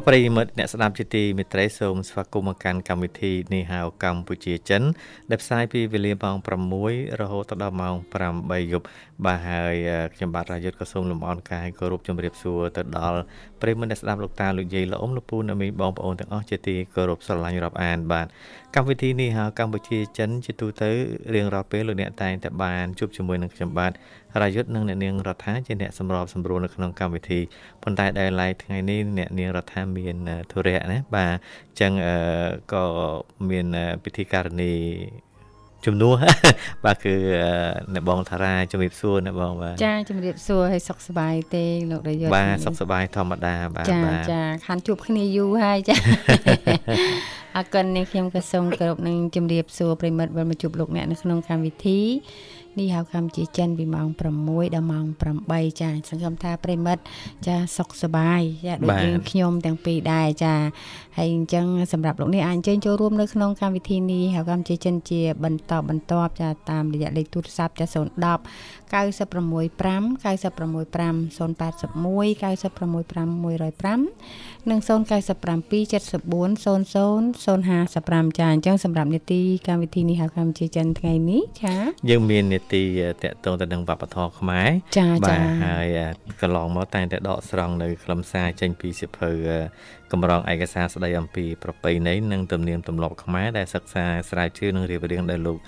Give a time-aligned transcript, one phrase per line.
[0.00, 4.82] បប្រិយមិត្តអ្នកស្ដាប់ជាទីមេត្រីសូមស្វាគមន៍មកកាន់កម្មវិធីនេះហៅកម្ពុជាចិន
[5.30, 6.36] ដែលផ្សាយពីវេលាម៉ោង
[6.78, 7.94] 6រហូតដល់ម៉ោង
[8.32, 8.86] 8យប់
[9.24, 9.74] បាទហើយ
[10.14, 13.20] ខ្ញុំបាទរាយុទ្ធក៏សូមលំអរកាយគោរពជម្រាបសួរទៅដល់
[13.60, 18.26] ប្រិយមិត្តអ្នកស្ដាប់លោកតាលោកយាយលោកអ៊ំលោកពូអ្នកមីងបងប្អូនទាំងអស់ជាទីគោរពស្រឡាញ់រាប់អានបាទ
[18.74, 20.90] កម្មវិធីនេះហៅកម្ពុជាចិនជាទូទៅ
[21.34, 23.92] រៀងរាល់ពេលលោកអ្នកតែងតែបានជួបជាមួយនឹងខ្ញុំបាទ
[24.42, 27.40] រាយុទ្ធនិងអ្នកនាងរដ្ឋាជាអ្នកសម្របសម្រួលនៅក្នុងកម្មវិធី
[27.82, 30.16] ប៉ុន្តែដែលឡៃថ្ងៃនេះអ្នកនាងរដ្ឋាមាន
[30.52, 31.92] ធុរៈណាបាទអញ្ចឹង
[32.72, 32.84] ក៏
[33.50, 33.66] មាន
[34.04, 34.72] ពិធីការនី
[35.86, 36.14] ជំនួស
[36.84, 37.14] បាទគឺ
[37.94, 44.00] អ្នកបងថារាជំរាបសួរអ្នកបងបាទចាជំរាបសួរឲ្យសុខសប្បាយទេលោករយុទ្ធបាទសុខសប្បាយធម្មតាបាទចា
[44.32, 45.96] ចាខានជួបគ្នាយូរហើយចា
[47.56, 52.00] អរគុណនាងខ្ញុំក៏សូមគោរពនឹងជំរាបសួរប្រិមិត្តវិលមកជួបលោកអ្នកនៅក្នុងកម្មវិធី
[52.78, 55.04] នេះហៅកម្ពុជាចិនពីម៉ោង6ដល់ម៉ោង
[55.42, 57.02] 8ចាសង្ឃឹមថាប្រិមិត្ត
[57.46, 60.54] ចាសុខសប្បាយចាដូចយើងខ្ញុំទាំងពីរដែរចា
[61.20, 67.94] ហើយអញ្ចឹងសម្រាប់លោកនេះអាចអញ្ជើញចូលរួមនៅក្នុងកម្មវិធីនេះហៅកម្ពុជាចិនជា បន្តបន្ទាប់ចាតាមរយៈលេខទូរស័ព្ទចា010
[68.90, 70.86] 965 965 081
[72.40, 76.80] 965 105និង097 74 00
[77.44, 81.74] 055ចាអញ្ចឹងសម្រាប់នេតិកម្មវិធីនេះហៅកម្ពុជាចិនថ្ងៃនេះចា
[82.10, 82.82] យើងមាននេតិ
[83.22, 85.86] តកតងទៅនឹងវប្បធម៌ខ្មែរចាចាបាទហើយ
[86.40, 89.30] កន្លងមកតែងតែដកស្រង់នៅខ្លឹមសារចេញពីសិភៅ
[90.12, 95.58] កម្រងឯកសារស្ដីអំពីប្រពៃណីនិងទំនៀមទម្លាប់ខ្មែរដែលសិក្សាស្រាវជ្រាវនិងរៀបរៀងដោយលោក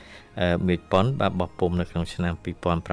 [0.66, 2.34] មេឃប៉ុនបាទបោះពុំនៅក្នុងឆ្នាំ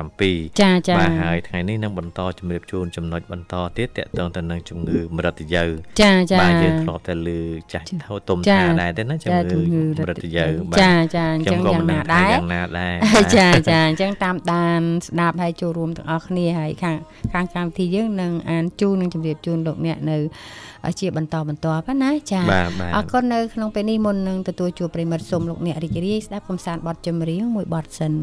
[0.02, 5.64] 2007ចាចាបាទហើយថ្ងៃនេះនឹងបន្តជម្រាបជូនចំណុចបន្តទៀតតកតងទៅនឹងជំងឺមរតយៅ
[6.02, 7.30] ចាចាបាទយើងធ្លាប់តែឮ
[7.74, 12.96] ចាស់ធោទុំថាដែរទេណាជំងឺមរតយៅបាទចាចាអញ្ចឹងយ៉ាងណាដែរយ៉ាងណាដែរ
[13.38, 16.98] ចាចាអញ្ចឹងតាមដានស្ដាប់ហើយចូលរួមទាំងអស់គ្នាហើយខាង
[17.34, 20.18] ខាងកម្មវិធីយើងនឹងអានជូននិងជម្រាបជូនលោកអ្នកនៅ
[21.00, 22.42] ជាបន្តបន្ទាប់ណាចា
[22.96, 28.14] អរគុណនៅក្នុងពេលនេះមុននឹងទទួលជួបប្រិមិត្តសូមលោកអ្នករីករាយស្ដាប់កំសាន្តបទចម្រៀងមួយបទសិន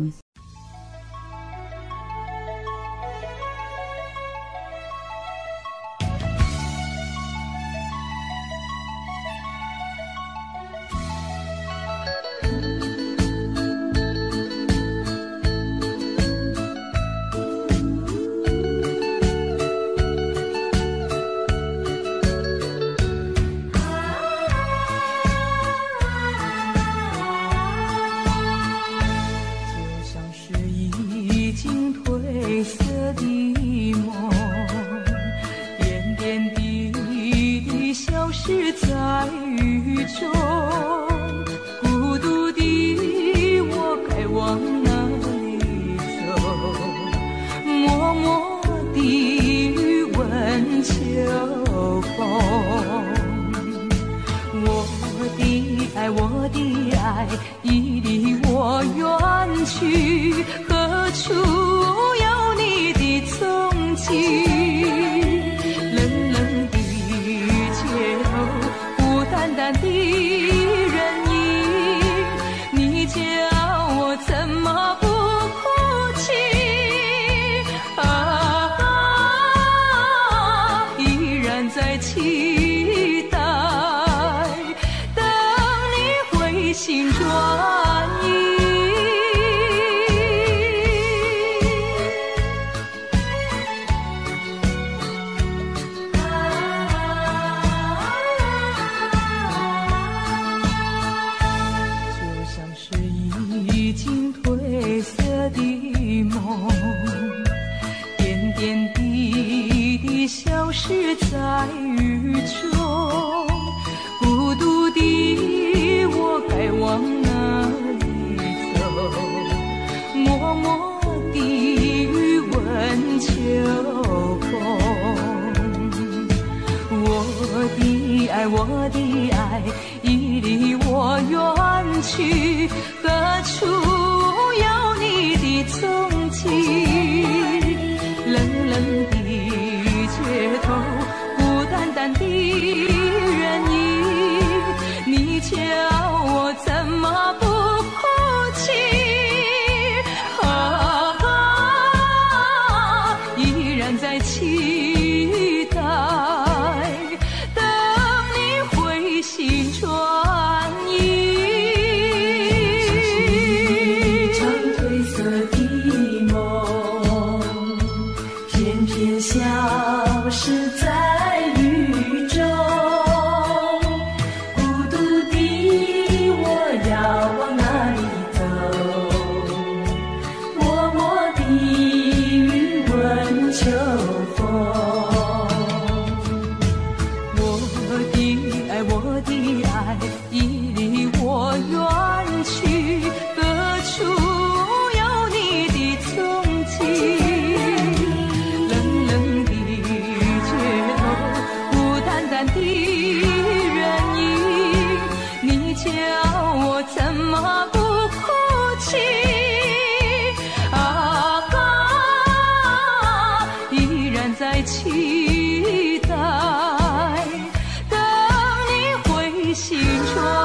[219.56, 219.74] 青
[220.04, 220.35] 春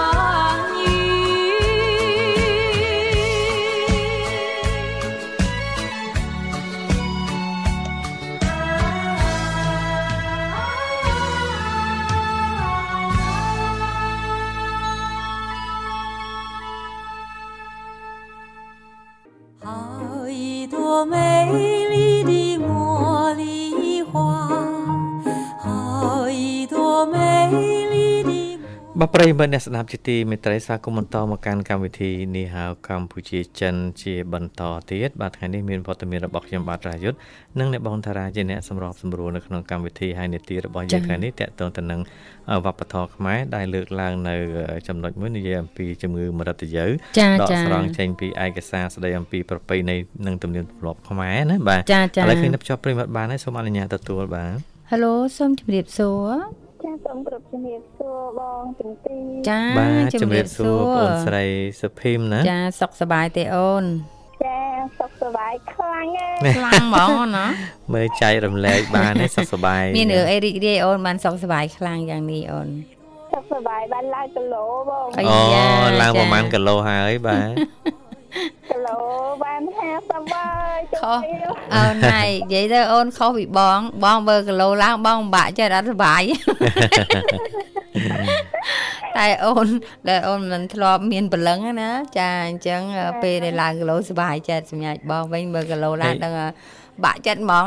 [29.11, 37.17] បាទប្រិយមិត្តអ្នកស្ដាប់ជាទីមេត្រីស្វាគមន៍បន្តមកកាន់កម្មវិធីនេះហៅកម្ពុជាចិនជាបន្តទៀតបាទថ្ងៃនេះមានវត្តមានរបស់ខ្ញុំបាទរាយុទ្ធ
[37.59, 41.99] និងអ្នកបងតារាជាអ្នកសម្របសម្រួលនៅក្នុងកម្មវិធីហើយនេតិរបស់យើងថ្ងៃនេះតកតងទៅនឹង
[42.65, 44.35] វប្បធម៌ខ្មែរដែលលើកឡើងនៅ
[44.87, 46.85] ចំណុចមួយនិយាយអំពីជំងឺមរតយើ
[47.19, 54.51] ចាដកចាស្រង់ចេញពីឯកសារស្ដីអំពីប្រពៃណីនិងទំនៀមទម្លាប់ខ្មែរណាបាទចាចាឥឡូវឃើញអ្នកភ្ជាប់ប្រិយមិត្តបានហើយសូមអនុញ្ញាតទទួលបាទ
[54.91, 61.45] Halo សូមជម្រាបសួរ ចាសូមគ្រប់ជំរាបសួរបងទាំងពីរចាបាទជំរាបសួរបងស្រី
[61.81, 63.83] សុភីមណាចាសុខសប្បាយទេអូន
[64.45, 64.59] ចា
[64.99, 67.47] សុខសប្បាយខ្លាំងណាស់ខ្លាំងហ្មងណា
[67.93, 72.67] មើលចែករំលែកបានទេសុខសប្បាយមានរឿងអីរីករាយអូនបានសុខសប្បាយខ្លាំងយ៉ាងនេះអូន
[73.31, 75.65] សុខសប្បាយបានឡើងគីឡូបងអាអូយ៉ា
[76.01, 78.00] ឡើងចាប្រហែលគីឡូហើយបាទគីឡូ
[79.43, 79.93] បាន50ហើ
[80.77, 81.19] យចុះខុស
[81.75, 86.21] អូនណៃនិយាយទៅអូនខុសពីបង បងបើគីឡូឡើងបងពិបាក់ចិត្តអត់សុបាយ
[89.17, 89.67] តែអូន
[90.09, 92.81] ដែលអូនមិនធ្លាប់មានព្រលឹងហ្នឹងណាចាអញ្ចឹង
[93.23, 96.47] ពេលដែលឡើងគីឡូសុបាយចិត្តសម្រាប់បងវិញបើគីឡូឡើងដឹងថា
[97.03, 97.65] បាក់ចិត្តហ្មង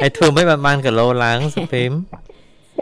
[0.00, 1.92] ហើយធ្វើមិនបានបានគីឡូឡើងសុភីម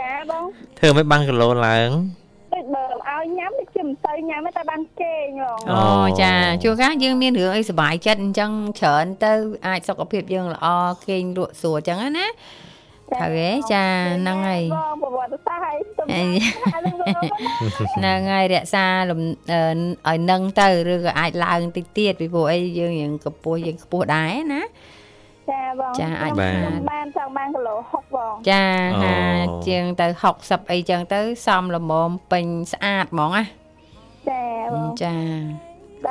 [0.01, 0.45] ចាបង
[0.79, 2.28] ធ្វើមិនបានគីឡូឡើងដូច
[2.75, 5.83] បើឲ្យញ៉ាំដូចជាមិនទៅញ៉ាំទេតែបានគេងហ្មងអូ
[6.23, 6.33] ចា
[6.63, 9.33] ជួនកាលយើងមានរឿងអីសុបាយចិត្តអញ្ចឹងច្រើនទៅ
[9.67, 10.67] អាចសុខភាពយើងល្អ
[11.09, 12.27] គេងលក់ស្រួលអញ្ចឹងណា
[13.13, 13.85] ត្រូវទេចា
[14.17, 16.25] ហ្នឹងហើយបងប្រវត្តិសាស្ត្រឲ្យទុំអី
[16.75, 17.07] ហើយនឹងបង
[17.97, 19.21] ហ្នឹងហើយរក្សាលំ
[19.51, 19.61] អឺ
[20.09, 24.63] ឲ្យនឹងទៅឬក៏អាចឡើងតិចទៀតពីព្រោះអីយើងរៀងកម្ពស់យើងខ្ពស់ដែរណា
[25.51, 28.65] ចាបងចាអាចបាទខ្ញុំបានចង់បានគីឡូ60បងចា
[29.03, 29.19] ហា
[29.67, 30.07] ជាងទៅ
[30.41, 33.45] 60អីចឹងទៅសមល្មមពេញស្អាតហ្មងណា
[34.31, 34.45] ចា
[34.75, 35.15] បងចា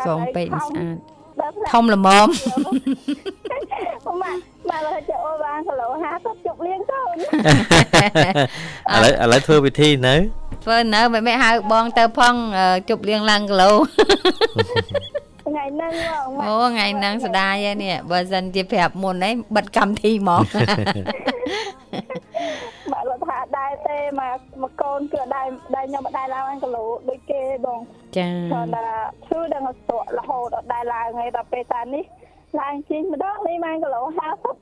[0.08, 0.98] សងពេកស្អាត
[1.42, 2.30] ដល់ធំល្មមម៉ាក់
[4.70, 7.16] ម៉ាក់លើចូលបានគីឡូ50ជប់លៀងកូន
[8.94, 10.16] ឥឡូវឥឡូវធ្វើវិធីនៅ
[10.64, 15.07] ធ្វើនៅមិនមែនហៅបងទៅផងអឺជប់លៀងឡើងគីឡូថ្ងៃ
[15.76, 20.44] ហ្នឹងបងម៉ាក់អូថ្ងៃហ្នឹងស្ដាយហើយនេះបើសិនជាប្រាប់មុនអីបិទកម្មវិធីហ្មង
[22.92, 27.80] បាក់លោកថាដែរទេមកមកកូនគឺដែរដែរខ្ញុំមិនដែរឡើងគីឡូដូចគេបង
[28.18, 28.86] ចាគាត់ថា
[29.28, 32.04] ឈឺដល់ស្ទាក់រហូតអត់ដែរឡើងហើយដល់ពេលតានេះ
[32.60, 34.02] ឡើងជីងម្ដងនេះបានគីឡូ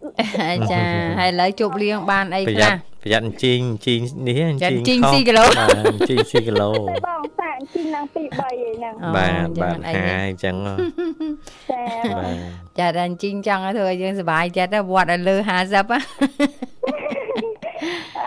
[0.05, 0.81] 50ចា
[1.19, 8.17] ហើយឥឡូវជប់លៀងបានអីប្រខ្លះយ័ត្នប្រយ័ត្នអញ្ជីងអញ្ជីងនេះចាអអញ្ញ្ជីងខុសស៊ីគីឡូបាទអញ្ជីងស៊ីគីឡូតែបងសាក់ជីងឡើង2 3
[8.63, 12.33] អីហ្នឹងអូបាទចាបាទអីហាយអញ្ចឹងហ៎ចាបងបាទ
[12.79, 15.61] ចាតែអញ្ជីងចង់ឲ្យធ្វើឲ្យយើងសុបាយចិត្តទៅវត្តឲ្យលើ50ហ៎អ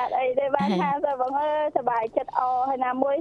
[0.06, 3.16] ត់អីទេបាន50បងអើយសប្បាយចិត្តអហើយណាមួយ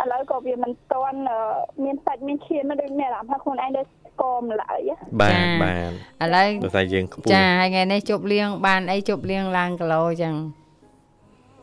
[0.00, 1.38] ឥឡូវក៏វាមិនតន់អឺ
[1.84, 4.90] មានសាច់មានឈាមដូចមានអារម្មណ៍ថាខ្លួនឯងដូច ស្គមឡើយ
[5.20, 10.34] បាទបាទឥឡូវដោយសារយើងខ្ពស់ចាហើយថ្ងៃនេះជប់លៀងបានអីជប់លៀងឡើងគីឡូចឹង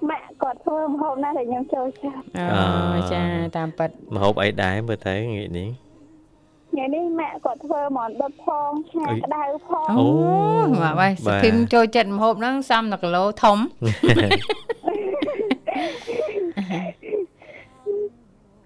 [0.09, 2.23] ម៉ាក់គាត់ធ្វើម្ហូបណាស់ដែលខ្ញុំចូលចិត្ត
[2.95, 3.21] អូចា
[3.57, 5.69] តាមពិតម្ហូបអីដែរមើលទៅងាកនេះ
[6.71, 10.07] ថ្ងៃនេះម៉ាក់គាត់ធ្វើហ្មងដុតផងឆាក្តៅផងអូ
[10.65, 13.57] មកហើយសុភីមចូលចិត្តម្ហូបហ្នឹងសំដល់គីឡូធំ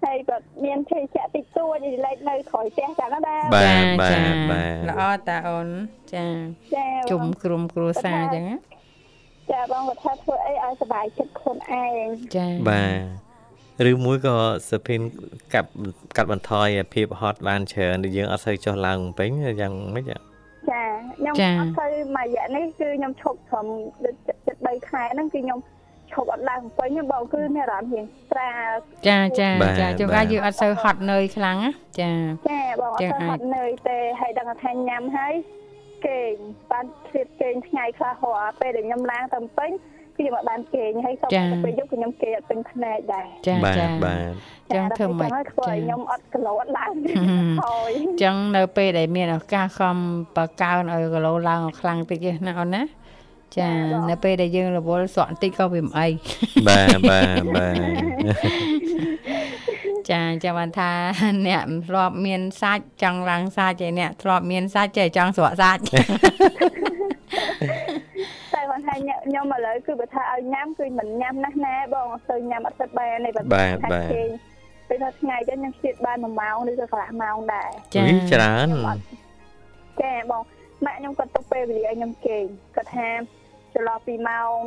[0.04, 5.68] ហើយគាត់មានភេសជ្ជៈតិចតួចលេខនៅក្រោយផ្ទះចឹងណាដែរបាទបាទចាបាទល្អតាអូន
[6.14, 6.26] ចា
[6.74, 8.56] ចាជុំក្រុមគ្រួសារចឹងណា
[9.50, 12.06] ចាបងគាត់ថាធ្វើអីឲ្យសុបាយចិត្តខ្លួនឯង
[12.36, 12.84] ចាបា
[13.80, 14.36] ទឬមួយក៏
[14.68, 15.00] សុភិន
[15.54, 15.70] កាត់
[16.16, 19.30] កាត់បន្ថយភាពហត់បានច្រើនដែលយើងអត់សូវចុះឡើងពេញ
[19.60, 20.18] យ៉ាងម៉េចចា
[20.68, 23.66] ខ្ញុំអត់ទៅមួយរយៈនេះគឺខ្ញុំឈប់ត្រឹម
[24.04, 24.14] ដូច
[24.46, 25.58] ចិត្ត3ខែហ្នឹងគឺខ្ញុំ
[26.14, 28.72] ឈប់អត់ឡើងពេញទេបងគឺមានអារម្មណ៍រៀងស្រាល
[29.08, 29.48] ចាចា
[29.80, 32.12] ចាជួនកាលយើងអត់សូវហត់នឿយខ្លាំងណាចា
[32.48, 35.34] ចាបងអត់ទៅហត់នឿយទេហើយដឹងថាញ៉ាំហើយ
[36.06, 36.34] គេង
[36.72, 39.70] បានធៀបគេងថ្ងៃខ្លះរាល់ពេលដែលខ្ញុំឡើងទៅពេញ
[40.16, 44.32] គឺខ្ញុំអត់បានគេងហើយសុំទៅពេលយប់គឺខ្ញុំគេងអត់ពេញភ្នែកដែរចាបាទចាបាទ
[44.74, 46.92] ចឹងធ្វើម៉េចហើយធ្វើឲ្យខ្ញុំអត់គីឡូអត់ឡើង
[47.64, 47.92] ហើយ
[48.22, 49.96] ចឹងនៅពេលដែលមានឱកាសខំ
[50.36, 52.82] បកើនឲ្យគីឡូឡើងឲ្យខ្លាំងតិចទេណាអូនណា
[53.58, 53.70] ចា
[54.10, 56.08] នៅពេលដែលយើងរវល់ស្រក់បន្តិចក៏វាមិនអី
[56.68, 57.74] បាទបាទបាទ
[60.10, 60.90] ចាចាំបានថា
[61.46, 65.82] អ្នកធ្លាប់មានសាច់ចង់ឡើងសាច់ឯអ្នកធ្លាប់មានសាច់ចេះចង់ស្រក់សាច់
[68.52, 68.94] តែគាត់ថា
[69.24, 74.10] ខ្ញុំឥឡូវគឺបើថាឲ្យញ៉ាំគឺមិនញ៉ាំណាស់ណាបងអត់ទៅញ៉ាំអត់ទៅបានទេបាទបាទ
[74.88, 78.68] ពេលថាថ្ងៃចឹងខ្ញុំជិតបាន1ម៉ោងឬក៏កន្លះម៉ោងដែរចាវិច្រើន
[80.02, 80.42] ចាបង
[80.84, 82.44] ម៉ាក់ខ្ញុំគាត់ទុកពេលវេលាឲ្យខ្ញុំគេង
[82.76, 83.08] គាត់ថា
[83.74, 84.58] ចន្លោះពីម៉ោង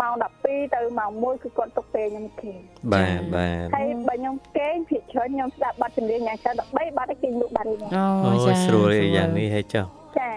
[0.00, 0.12] ម៉ោង
[0.44, 2.58] 12ទៅម៉ោង1គឺគាត់ទុកពេលខ្ញុំគេង
[2.92, 9.86] បាទបាទហើយបើខ្ញុំគេងភាគច្រើនខ្ញុំស្ដាប់បទចម្រៀងយ៉ាងច្រើន13បទគេងលក់បាត់វិញអូអូចាស្រួលអីយ៉ាងនេះហេចុះ
[10.18, 10.30] ចា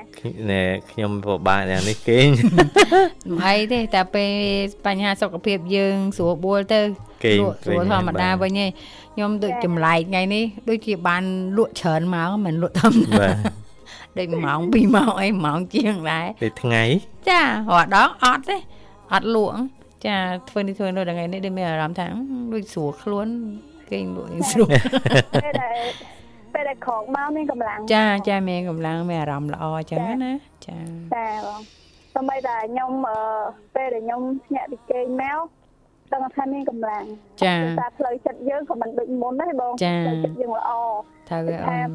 [0.52, 4.32] ណែខ្ញុំពិបាកយ៉ាងនេះគេងមិនអីទេតែពេល
[4.86, 6.80] បញ្ហាសុខភាពយើងស្រួលបួលទៅ
[7.26, 8.70] គេងលក់ស្រួលធម្មតាវិញឯង
[9.14, 11.24] ខ្ញុំដូចចម្លែកថ្ងៃនេះដូចជាបាន
[11.58, 13.61] លក់ច្រើនមកមិនលក់ធម្មតាបាទ
[14.20, 16.84] ដូចម៉ោង2ម៉ោងអីម៉ោងជាងដែរពេលថ្ងៃ
[17.30, 18.58] ចារាល់ដងអត់ទេ
[19.14, 19.58] អត់លក់
[20.06, 20.18] ចា
[20.50, 22.20] ធ្វើនេះធ្វើនោះដល់ថ្ងៃនេះដូចមានអារម្មណ៍ថាអឺ
[22.54, 23.28] ដូចស្រួលខ្លួន
[23.92, 24.70] គេងលក់ឯងស្រួល
[25.44, 25.76] ពេលដែល
[26.54, 30.34] ពេលដែលក្រោកមកមានកម្លាំងចាចាមានកម្លាំងមានអារម្មណ៍ល្អអញ្ចឹងណា
[30.66, 30.78] ចា
[31.16, 31.60] ចាបង
[32.14, 33.18] តែបីតែខ្ញុំអឺ
[33.76, 35.40] ពេលដែលខ្ញុំភ្ញាក់ពីគេងមក
[36.14, 37.04] ដឹងថាមានកម្លាំង
[37.44, 40.72] ចាតែផ្លូវចិត្តយើងក៏មិនដូចមុនដែរបងចាផ្លូវចិត្តយើងល្អ
[41.30, 41.90] ថាវាអូន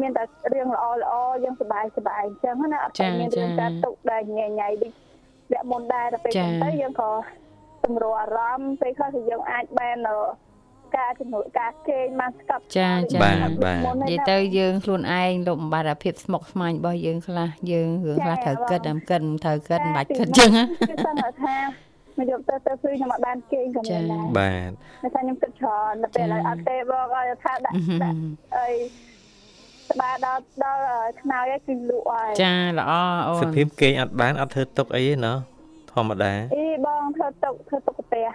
[0.00, 1.12] មានតែរឿងល្អល្អ
[1.44, 4.92] យើងសប្បាយសប្បាយអញ្ចឹងណាអត់ចាតែមានរឿងចាការទុកដែលញ៉ៃញ៉ៃដូច
[5.52, 7.10] អ្នកមុនដែរតែពេលចាហ្នឹងទៅយើងក៏
[7.84, 10.18] សម្រួលអារម្មណ៍ពេលខ្លះគឺយើងអាចបានអឺ
[10.96, 21.56] ការជំនួយការគេងបានស្កប់ចាចាបាទបាទមុននិយាយទៅយើងខ្លួនឯងលុបបំបាត់អាភាពស្មុគស្មាញរបស់យើងខ្លះយើងរឿងខ្លះត្រូវគិតតែគិតមិនត្រូវគិតមិនបាច់គិតអញ្ចឹងណាគឺសឹងថា
[22.18, 24.70] មកយកទៅទៅគឺខ្ញុំអត់បានគេងក៏មានដែរបាទ
[25.02, 28.10] តែថាខ្ញុំគិតច្រើនតែពេលឲ្យអត់ទេបងឲ្យថាដាក់ដា
[29.88, 30.80] ក់អីស្បាដល់ដល់
[31.22, 32.92] ខ្នើយឯងគឺលក់ហើយចាល្អ
[33.26, 35.36] អូសុនភាពគេងអត់បានអត់ធ្វើទុកអីទេណោះ
[35.92, 38.28] ធម្មតាអីបងធ្វើទុកធ្វើទុកកាផ្ទះ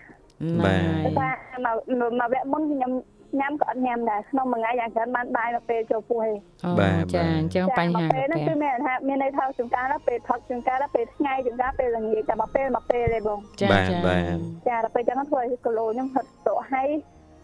[0.65, 1.29] បាទតែថា
[1.65, 1.77] មក
[2.19, 2.91] មកវគ្គមុនខ្ញុំ
[3.39, 14.23] ញ៉ាំក៏អត់ញ៉ាំដែរក្នុងមួយថ្ងៃយ៉ាងច្រើនបានបាយមកពេលចូលពោះឯងអូបាទចាបាទអញ្ចឹងបញ្ហាមកពេលហ្នឹងគឺមានថាមានន័យថាជួនកាលពេលផឹកជួនកាលពេលថ្ងៃជួនកាលពេលល្ងាចតែមកពេលមកពេលទេបងចាបាទចាបាទ
[14.67, 16.89] ចាដល់ពេលចឹងធ្វើឲ្យគីឡូខ្ញុំហត់ស្ទក់ហើយ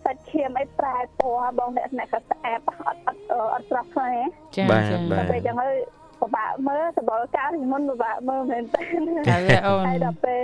[0.04, 3.20] សាច់ឈាមអីប្រែពណ៌បងអ្នកអ្នកក៏ស្អាតអត់អត់
[3.54, 4.26] អត់ស្រស់ខ្លាំងហ៎
[4.56, 5.76] ចាបាទចាបាទពេលចឹងហើយ
[6.20, 8.82] ពិបាកមើលសបល់កាលពីមុនពិបាកមើលមែនតើ
[9.30, 10.42] តែវាអូនហើយដល់ពេល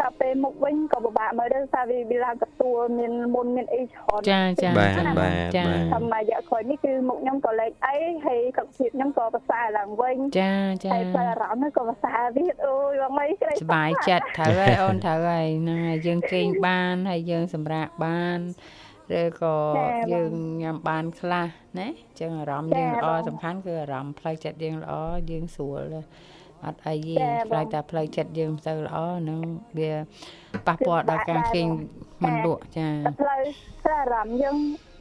[0.00, 18.40] តែពេលមុខវិញក៏ពិបាកមើលដែរសារវាវាឡើងទទួលមានមុនមានអីច្រើនចាចាបាទបាទចាតាមរយៈក្រោយនេះគឺមុខខ្ញុំក៏លេចអីហើយគុណភាពខ្ញុំក៏ប្រសើរឡើងវិញចាចាហើយផ្លូវអារម្មណ៍នោះក៏ប្រសើរទៀតអូយបងអីក្រៃសុបាយចិត្តត្រូវហើយអូនត្រូវហើយហ្នឹងហើយយើងគេងបានហើយយើងសម្រាកបាន
[19.14, 19.56] ឬក៏
[20.12, 21.46] យើងញ៉ាំបានខ្លះ
[21.78, 24.94] ណាអញ្ចឹងអារម្មណ៍យើងល្អសំខាន់គឺអារម្មណ៍ផ្លូវចិត្តយើងល្អ
[25.30, 25.82] យើងស្រួល
[26.64, 29.40] អត់អីទេខ្លាចតែផ្លូវចិត្តយើងមិនទៅល្អហ្នឹង
[29.78, 29.92] វា
[30.66, 31.68] ប៉ះពាល់ដល់ការគេង
[32.24, 33.40] មិនលក់ចាតែផ្លូវ
[33.84, 34.56] ផ្លូវអារម្មណ៍យើង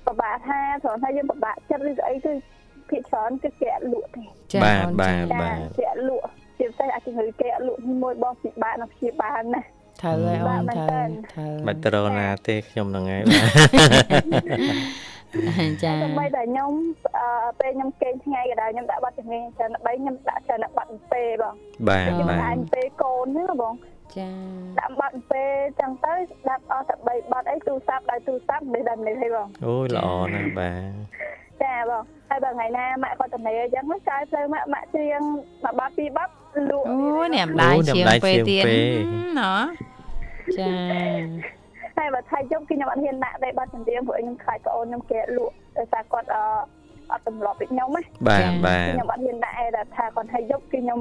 [0.05, 2.31] ពិបាកថាព្រោះថាយើងពិបាកចិត្តឬក៏អីគឺ
[2.89, 6.25] ភាគច្រើនគឺគេអត់លក់ទេចាបាទអូនបាទចាបាទគេអត់លក់
[6.57, 9.67] ជាពិសេសអាជំងឺគេអត់លក់នេះមួយបងពិបាកនឹងព្យាបាលណាស់
[10.01, 15.14] ត្រូវហើយអូនត្រូវត្រូវបាច់ទៅរកណាទេខ្ញុំហ្នឹងហើយបាទ
[15.83, 16.71] ចាដើម្បីតែខ្ញុំ
[17.17, 17.27] អឺ
[17.59, 21.53] ពេលខ្ញុំគេងថ្ងៃក៏ដែរខ្ញុំដាក់បាត់ជំនាញច្រើនដើម្បីខ្ញុំដាក់ច្រើនបាត់អំពេបង
[21.87, 23.73] បាទខ្ញុំបាទដាក់អំពេកូនហ្នឹងបង
[24.17, 24.29] ចា
[24.79, 25.43] ដាក់បាត់អំពេ
[25.79, 30.93] ចឹងទៅស្ដាប់អស់តែ3បាត់អីទូរស័ព្ទដោយទូរស័ព្ទមិនដឹងនេះទេបងអូយល្អណាស់បាទ
[31.63, 35.21] ចាបងហើយបើថ្ងៃណាម៉ាក់គាត់តំណេអញ្ចឹងចាយផ្លូវម៉ាក់ម៉ាក់ច្រៀង
[35.63, 36.33] មួយបាត់ពីរបាត់
[36.69, 36.97] លក់អូ
[37.35, 38.63] អ្នកម្ដាយជាងពេលទៀត
[39.39, 39.55] ណ៎
[40.59, 40.73] ចា
[41.97, 46.43] ហើយបើថៃយប់គឺខ្ញុំអត់ហ៊ានដាក់ទេបាត់ចម្រៀងព្រោះខ្ញុំខ្លាចប្អូនខ្ញុំគេលក់ដោយសារគាត់អឺ
[47.11, 50.99] អត់ទម្លាប់ពីខ្ញុំណាបាទបាទខ្ញុំអត់ហ៊ានដាក់ឯតែថាគាត់ថៃយប់គឺខ្ញុំ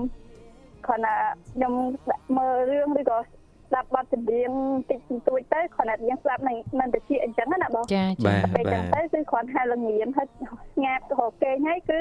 [0.86, 1.14] គាត់ថា
[1.54, 1.72] ខ្ញុំ
[2.10, 4.50] ដាក់មើលរឿងឬក៏ស្ដាប់បាត់ចម្រៀង
[4.90, 10.28] តិចបន្តួចទៅគាត់ថាយើងស្ដាប់នឹងមិនតិចអញ្ចឹងណាបងចាបាចាទពេលបាចឹងទទៅគឺគ្រាន់តែល្ងៀមហើយ
[10.74, 11.98] ស្ងាត់រកគេងហើយគឺ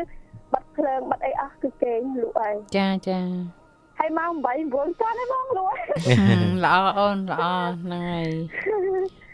[0.54, 3.20] បាត់ភ្លើងបាត់អីអស់គឺគេងលក់ហើយចាចា
[4.00, 5.78] ហើយម៉ោង8 9ចន់ហើយបងលួយ
[6.66, 7.46] ល្អអូនល្អ
[7.84, 8.30] ហ្នឹងហើយ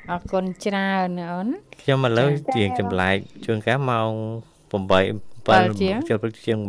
[0.09, 1.47] អរគុណច្រើនណាអូន
[1.81, 4.11] ខ្ញុំឥឡូវចា៎ជាងចម្លែកជួនកាលម៉ោង
[4.71, 4.89] 8 7
[5.47, 6.59] 7ជាងជិលព្រឹកជាង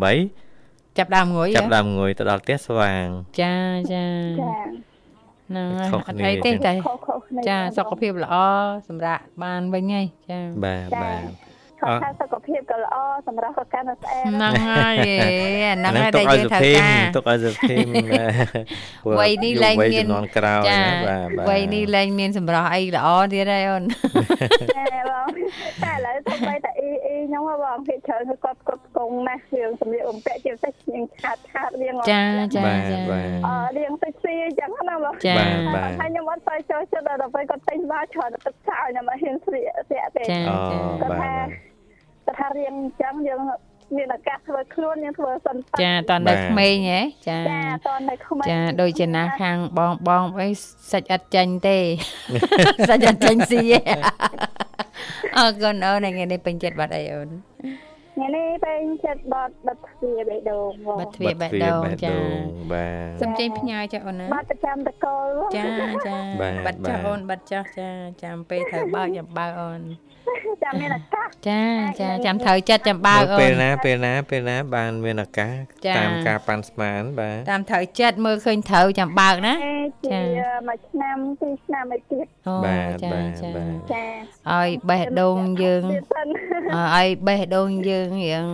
[0.44, 3.06] 8ចាប់ដើមងុយហ៎ចាប់ដើមងុយទៅដល់ផ្ទះស្វាង
[3.42, 3.54] ចា
[3.92, 4.06] ចា
[4.40, 4.50] ចា
[5.50, 8.34] ហ្នឹងហើយខុសអត់គ្នាអីទេតែខុសៗគ្នាចាសុខភាពល្អ
[8.88, 11.49] សម្រាប់បានវិញហើយចាបាទបាទ
[11.80, 12.96] គាត់ថាសុខភាពក៏ល្អ
[13.28, 14.96] សម្រាប់ក៏កាន់តែស្អាតហ្នឹងហើយ
[15.78, 17.88] ហ្នឹងហើយទុដែលកឲ្យយើងសុត្រូវភីមការទុកឲ្យសុភីម
[19.18, 23.84] វ័យនេះលែងមានជំនាន់ក្រោយចាណាបាទបាទវ័យនេះលែងមានសម្រស់អីល្អទៀតហើយអូន
[24.76, 25.28] ចាបង
[25.82, 32.22] តែឥឡូវទៅបីតែអ៊ីអ៊ីខ្ញុំហ៎បងភាគច្រើនគឺគាត់គាត់គង់ណាស់រឿងសម្លៀកបំពាក់ជាពិសេសជាងឆាតឆាតរៀងចា
[32.56, 41.69] ចាបាទចាបាទអឺរៀងតិចស៊ីអញ្ចឹងណាបងចាបាទបាទហើយខ្ញុំអត់ទៅចូលចិត្តដល់ពេលគាត់ទិញមកច្រើនទឹកឆៅខ្ញុំអត់ហ៊ានស្លៀកស្លៀកទេចាអូចាបាទបាទ
[42.30, 43.40] គាត់ថារៀងអញ្ចឹងយើង
[43.96, 50.48] មានឱកាសធ្វើខ្លួនយើងធ្វើសិនទៅចាតនៅក្មេងហ៎ចាចាតនៅក្មេងចាដូចជាណាខាងបងបងអី
[50.92, 51.78] សាច់អត់ចាញ់ទេ
[52.88, 53.78] សាច់អត់ចាញ់ស៊ីទេ
[55.38, 57.28] អរគុណអូនថ្ងៃនេះពេញចិត្តបាត់អីអូន
[58.16, 62.14] ថ្ងៃនេះពេញចិត្តបត់បិទទ្វារបេះដូងបងបាត់ទ្វារបេះដូងចា
[62.72, 65.64] បាទសំចេញផ្ញើចាអូនណាបត់ប្រចាំតកលបងចា
[66.06, 67.88] ចាបាទបាត់ចាស់បាទអូនបាត់ចាស់ចា
[68.22, 69.80] ចាំពេលត្រូវបើកចាំបើកអូន
[70.64, 71.62] ចាំមានឱកាសចា
[72.00, 75.54] ចាចាំត្រូវចិត្តចាំបើកមើលអូពេលនណាពេលណាពេលណាបានមានឱកាស
[75.86, 79.54] ចាតាមការប៉ាន់ស្មានបាទតាមត្រូវចិត្តមើលឃើញត្រូវចាំបើកណា
[80.10, 84.04] ជាចាមួយឆ្នាំពីរឆ្នាំឲ្យទៀតអូបាទចាបាទចាបាទចា
[84.52, 86.28] ឲ្យបេះដូងយើងទៀតសិន
[86.74, 88.44] អើឲ្យបេះដូងយើងរៀង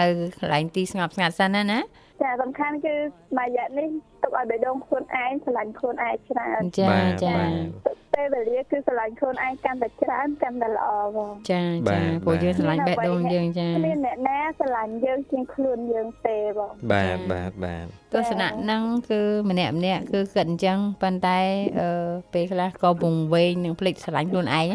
[0.00, 0.06] នៅ
[0.38, 1.80] កន្លែងទីស្ងប់ស្ងាត់សិនណាណា
[2.22, 2.94] ចាសំខាន់គឺ
[3.38, 3.88] មួយរយៈនេះ
[4.22, 21.38] ទុកឲ្យបេះដូងខ្លួនឯងស្រឡាញ់ខ្លួនឯងច្រើនចាបាទចាបាទពេលវេលាគឺស្រឡាញ់ខ្លួនឯងកាន់តែច្រើនកាន់តែល្អបងចាបាចាទព្រោះយើងបាទឆ្លាញ់បេះដូងយើងចាគ្មានអ្នកណាស្រឡាញ់យើងជាងខ្លួនយើងទេបងបាទបាទបាទទស្សនៈហ្នឹងគឺម្នាក់ម្នាក់គឺគិតអញ្ចឹងប៉ុន្តែ
[21.80, 21.88] អឺ
[22.32, 24.66] ពេលខ្លះក៏ពងវែងនឹងភ្លេចស្រឡាញ់ខ្លួនឯង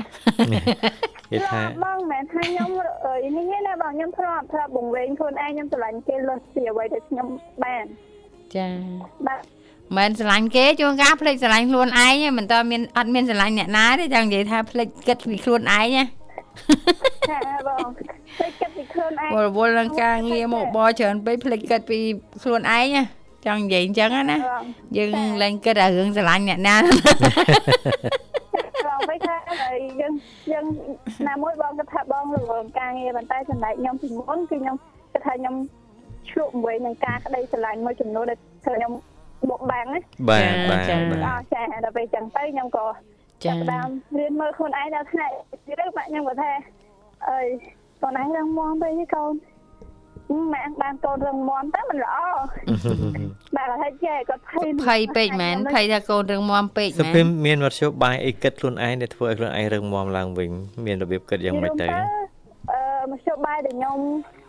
[0.53, 0.61] ណា
[1.31, 2.69] និយាយថាបងមិនមែនថាខ្ញុំ
[3.05, 7.27] អឺនេះទេណាបងខ្ញុំធ្លាប់ធ្លាប់បង្វែងខ្លួនឯងខ្ញុំស្រឡាញ់គេលើសពីអ្វីដែលខ្ញុំ
[7.63, 7.85] បាន
[8.55, 8.67] ចា
[9.27, 9.41] បាទ
[9.97, 16.03] មិនស្រឡាញ់គេជួនកាលភ្លេចស្រឡាញ់ខ្លួនឯងហ្នឹងមិនតើមានអត់មានស្រឡាញ់អ្នកណាទេចង់និយាយថាភ្លេចគិតពីខ្លួនឯងណា
[17.31, 17.85] ចាបង
[18.39, 21.99] ពេកគិតពីខ្លួនឯងវល់វល់នឹងការងារមកបរច្រើនពេកភ្លេចគិតពី
[22.43, 23.03] ខ្លួនឯងណា
[23.45, 24.63] ចង់និយាយអញ្ចឹងណាបង
[24.97, 28.30] យើងលែងគិតអារឿងស្រឡាញ់អ្នកណាបងមិនថា
[29.59, 30.13] ហើយយើង
[30.51, 30.65] យើង
[31.27, 34.75] ណាមួយបងគាត់ថាបងរងការងារប៉ុន្តែចំណែកខ្ញុំពីមុនគឺខ្ញុំ
[35.11, 35.55] គាត់ថាខ្ញុំ
[36.29, 38.91] ឆ្លក់មួយនឹងការក្តីស្រឡាញ់មួយចំនួនដែលធ្វើខ្ញុំ
[39.49, 42.85] បកបាំងណាបាទបាទចាបាទអស់ចាដល់ពេលចឹងទៅខ្ញុំក៏
[43.43, 43.87] ចាចាប់ផ្ដើម
[44.17, 45.27] រៀនមើលខ្លួនឯងដល់ថ្ងៃ
[45.65, 46.51] ទៀតបាក់ខ្ញុំក៏ថា
[47.29, 47.47] អើយ
[48.01, 49.50] កូនឯងរឹងមាំពេកទេកូនហឹ
[50.39, 52.15] មម៉ាក់បានកូនរឹងមាំតែមិនល្អ
[53.55, 60.51] បាទគាត់ថាចេះគាត់ភ័យភ័យពេកមែនភ័យថាកូនរឿងមមពេកសុមែភិនមមានវត្ថុបាយអីគិតខ្លួនឯងដែលធ្វើឲ្យខ្លួនឯងរឹងមាំឡើងវិញ
[60.85, 61.87] មានរបៀបគិតយ៉ាងម៉េចទៅ
[62.71, 63.97] អឺមធ្យោបាយដែលខ្ញុំ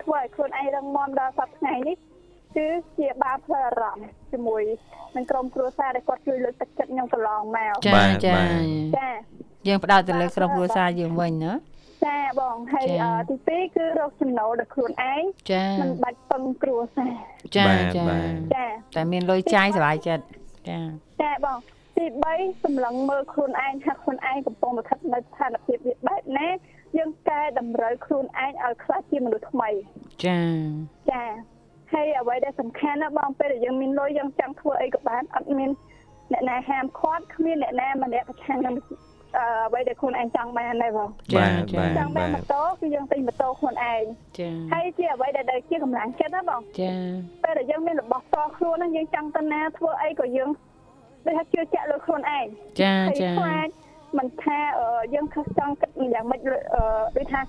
[0.03, 1.97] ធ្វើឲ្យខ្លួនឯងរឹងមាំដល់សប្តាហ៍ថ្ងៃនេះ
[2.57, 2.67] គឺ
[2.99, 4.63] ជាបាផ្លូវអារម្មណ៍ជាមួយ
[5.17, 8.49] នឹងក្រុមគ្រួសារដែលគាត់ជួយលើកទឹកចិត្តខ្ញុំកន្លងមកចាបាទចាបាទ
[8.97, 9.09] ចា
[9.69, 11.53] យើងផ្ដោតទៅលើក្រុមគ្រួសារយើងវិញណា
[12.07, 17.15] ចាបងហើយចាអឺទីពីរគឺរកចំណូលដល់ខ្លួនឯងចាមិនបាច់ពឹងគ្រួសារ
[17.57, 20.25] ចាបាទចាបាទចាតែមានលុយចាយសុបាយចិត្ត
[20.69, 20.79] ចា
[21.23, 21.59] ចាបង
[21.97, 22.05] ទី
[22.37, 26.49] 3សម្លឹងមើលខ្លួនឯងថាខ្លួនឯងកំពុងស្ថិតនៅស្ថានភាពវាបែបណា
[26.99, 29.71] យើងកែតម្រូវខ្លួនឯងឲ្យខ្លះជាមនុស្សថ្មី
[30.25, 30.39] ចា
[31.11, 31.25] ចា
[31.93, 35.71] ហើយអ្វីដែលសំខាន់ណាស់បងពេលដែលយើងមានលុយយើងចង់ធ្វើអីក៏បានអត់មាន
[36.33, 38.75] អ្នកណាហាមឃាត់គ្មានអ្នកណាម្នាក់ប្រឆាំងនឹង
[39.37, 44.03] អឺអ្វីដែលខ្លួនឯងចង់បានដែរបងចាបាទចាបាទចង់បានម៉ូតូគឺយើងទិញម៉ូតូខ្លួនឯង
[44.39, 46.93] ចាហើយជាអ្វីដែលដែលជាកម្លាំងចិត្តណាបងចា
[47.43, 50.49] ពេលដែលយើងមានរបស់ផ្ទាល់ខ្លួនហ្នឹងយើងចង់ទៅណាធ្វើអីក៏យើង
[51.27, 52.47] ដូចថាជឿជាក់លើខ្លួនឯង
[52.81, 53.69] ចាហើយចាខ្លាច
[54.19, 56.83] មិនថាអឺយើងខិតចង់គិតយ៉ាងម៉េចលើអឺ
[57.17, 57.41] ដូចថា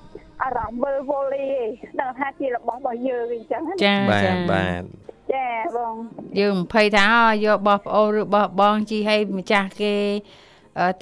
[0.43, 1.46] អារម្មណ៍វិលវល់ទេ
[2.00, 4.82] ដឹងថាជារបស់របស់យើងអញ្ចឹងណាចាបាទចាបាទ
[5.34, 5.93] ចាបង
[6.39, 10.53] យើងភ័យថាអូយកបោះប្អូនឬបោះបងជីឲ្យម្ចាស់គេអឺ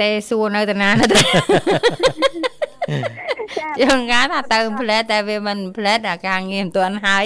[0.02, 1.06] ទេសួរនៅតាណាណា
[3.82, 7.26] យើងងាថាទៅផ្លែតែវាមិនផ្លែអាការងារមិនទាន់ហើយ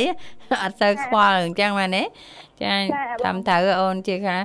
[0.63, 2.03] អត់ទៅខ្វល់អញ្ចឹងមែនទេ
[2.61, 2.73] ចា
[3.25, 4.37] តាមត្រូវអូនជាថា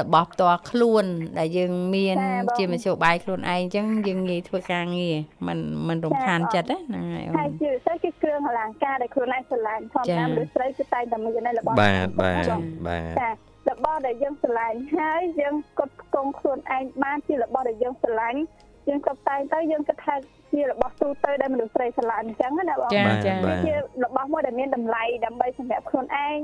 [0.00, 1.04] របស់ផ្ទាល់ខ្លួន
[1.38, 2.18] ដែលយើងមាន
[2.58, 5.14] ជាមធ្យោបាយខ្លួនឯងអញ្ចឹងយើងងាយធ្វើការងារ
[5.46, 12.46] មិនមិនរំខានចិត្តហ្នឹងហើយអូនតែជាពិសេសគឺគ្រឿងអលង្ការដែលខ្លួនឯងស្រឡាញ់ធម្មតាមនុស្សស្រីគឺតែងតែមានរបស់បាទបាទ
[12.88, 18.40] បាទចា របស់ដែលយើងស្រឡាញ់ហើយយើងកត់ផ្គង់ខ្លួនឯងបានជារបស់ដែលយើងស្រឡាញ់
[18.88, 20.14] យើងក៏តែងទៅយើងគិតថា
[20.52, 26.38] ជារបស់ទូទៅដែលមនុស្សស្រីស្រឡាញ់អញ្ចឹងណាបងចាបាទចាបាទជារបស់មួយដែលមានតម្លៃដើម្បីសម្រាប់ខ្លួនឯង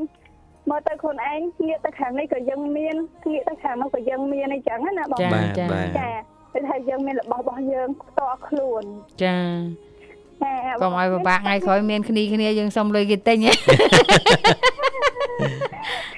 [0.71, 2.97] មើលទៅខ្លួនឯងងាកទៅខាងនេះក៏យើងមាន
[3.31, 6.09] ងាកទៅខាងនោះក៏យើងមានអីចឹងណាបងចាបាទចាបាទចា
[6.55, 8.83] គឺថាយើងមានរបស់របស់យើងផ្ទាល់ខ្លួន
[9.23, 9.37] ចា
[10.43, 13.53] ចាកុំឲ្យពិបាកថ្ងៃក្រោយមានគ្នាគ្នាយើងសុំលុយគេទិញហ៎
[15.47, 16.18] ដល់ដាក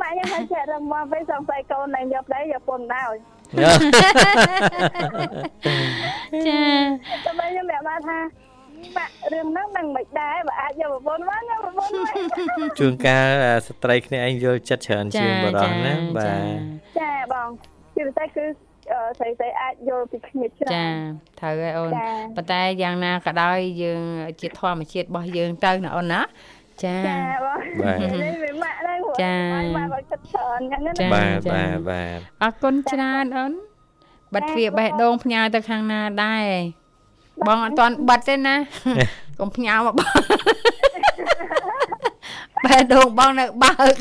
[0.00, 3.10] ម៉ាក់ខ្ញុំឲ្យចាក់រំមកពេលសង្ស័យកូននឹងយកដែរយកពុនដែរ
[6.48, 6.60] ចា
[7.24, 8.18] តែពេលខ្ញុំប្រាប់ម៉ាក់ថា
[8.96, 16.56] ម៉ាក់រឿងហ្នឹងនឹងមិនដែរបើអាចយកប្រពន្ធមកយកប្រពន្ធមកជួនកាលអាស្ត្រីគ្នាឯងយល់ចិត្តច្រើនជាងបរិសណាបាទ
[17.00, 17.48] ចាបង
[17.94, 18.44] ជាពិសេសគឺ
[18.92, 20.86] អឺស្រីស្រីអាចយល់ពីគ្នាច្រើនចា
[21.40, 24.02] ត្រូវហើយអូនចាប៉ុន្តែយ៉ាងណាក៏ដោយយើង
[24.40, 26.20] ជាធម្មជាតិរបស់យើងទៅណាអូនណា
[26.84, 29.36] ចាចាបងបាទនេះវាម៉ាក់ហ្នឹងព្រោះចា
[29.76, 33.52] ម៉ាក់បើចិត្តច្រើនអញ្ចឹងណាចាបាទបាទបាទអរគុណច្រើនអូន
[34.32, 36.44] បាត់ទ្វារបេះដូងផ្ញើទៅខាងណាដែរ
[37.46, 38.54] បងអត់ទាន់បាត់ទេណា
[39.40, 40.10] កុំផ្ញើមកបង
[42.64, 43.94] បេះដូងបងនៅបើក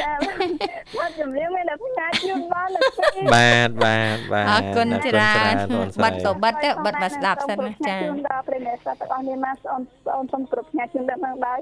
[0.00, 0.50] ចាបង
[0.98, 2.80] អត់ជំរាបមានតែផ្ញើជូនបងទៅ
[3.16, 9.82] ទីបាទបាទបាទអរគុណច្រើនបងស្រីបាត់ក៏បាត់ទៅបាត់មកស្ដាប់សិនណាចាជូនដល់ប្រិយមិត្តទាំងអស់គ្នាមកអូន
[10.16, 11.58] អូនសូមគ្រប់ផ្ញើជូនដល់ផងដោយ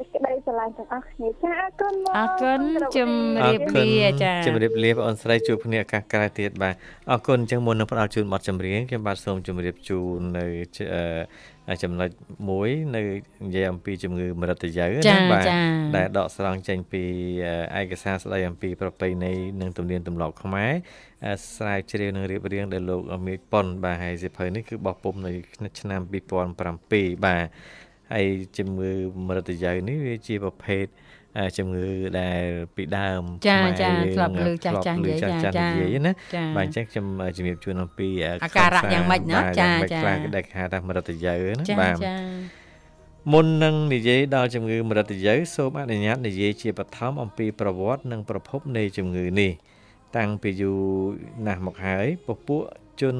[0.00, 2.60] សេចក្តីស្រឡាញ់ទាំងអស់គ្នាចាអរគុណបងអរគុណ
[2.96, 3.10] ជំ
[3.42, 6.74] អរារបគុណលាចាជំរាបលាបងអូនស្រីជួបគ្នាឱកាសក្រោយទៀតបាទ
[7.10, 10.44] អរគុណអញ្ចឹងមុននឹងផ្ដល់ជូនបទចម្រៀងខ្ញុំបាទសូមជម្រាបជូននៅ
[11.68, 12.10] អឺចំណុច
[12.48, 13.00] មួយនៅ
[13.44, 15.58] និយាយអំពីជំងឺមរតយៅចាណាបាទចា
[15.96, 17.02] ដែលដកស្រង់ចេញពី
[17.74, 20.72] អឺឯកសារស្ដីអំពីប្រពៃណីនិងទំនៀមទម្លាប់ខ្មែរ
[21.26, 25.32] អឺស្រាវជ្រាវនិងរៀបរៀងដោយលោកអមេប៉ុនបាទហើយសិភៅនេះគឺបោះពុម្ពនៅ
[25.80, 26.00] ឆ្នាំ
[26.52, 27.46] 2007បាទ
[28.14, 28.26] ហើយ
[28.58, 28.92] ជំងឺ
[29.26, 30.86] មរតយៅនេះវាជាប្រភេទ
[31.38, 31.86] អឺជំងឺ
[32.20, 32.42] ដែល
[32.76, 37.04] ពីដើមចាខ្មែរចាយើងធ្លាប់ឮចាស់ចាស់និយាយធ្លាប់ឮចាចាស់ចាស់និយាយណាចាបាទអញ្ចឹងខ្ញុំ
[37.36, 38.08] ជំរាបជូនអំពី
[38.44, 42.14] អាការៈយ៉ាងម៉េចណាបាទចាយ៉ាងម៉េចចាខ្លះគឺដែលគេហៅថាមរតយៅណាចាបាទចា
[43.32, 49.52] មុននឹងនិយាយដល់ជំងឺមរតយៅសូមអនុញ្ញាតនិយាយជាបឋមអំពីប្រវត្តិនិងប្រភពនៃជំងឺនេះ
[50.16, 50.80] តាំងពីយូរ
[51.46, 52.62] ណាស់មកហើយពពួក
[53.00, 53.16] ជន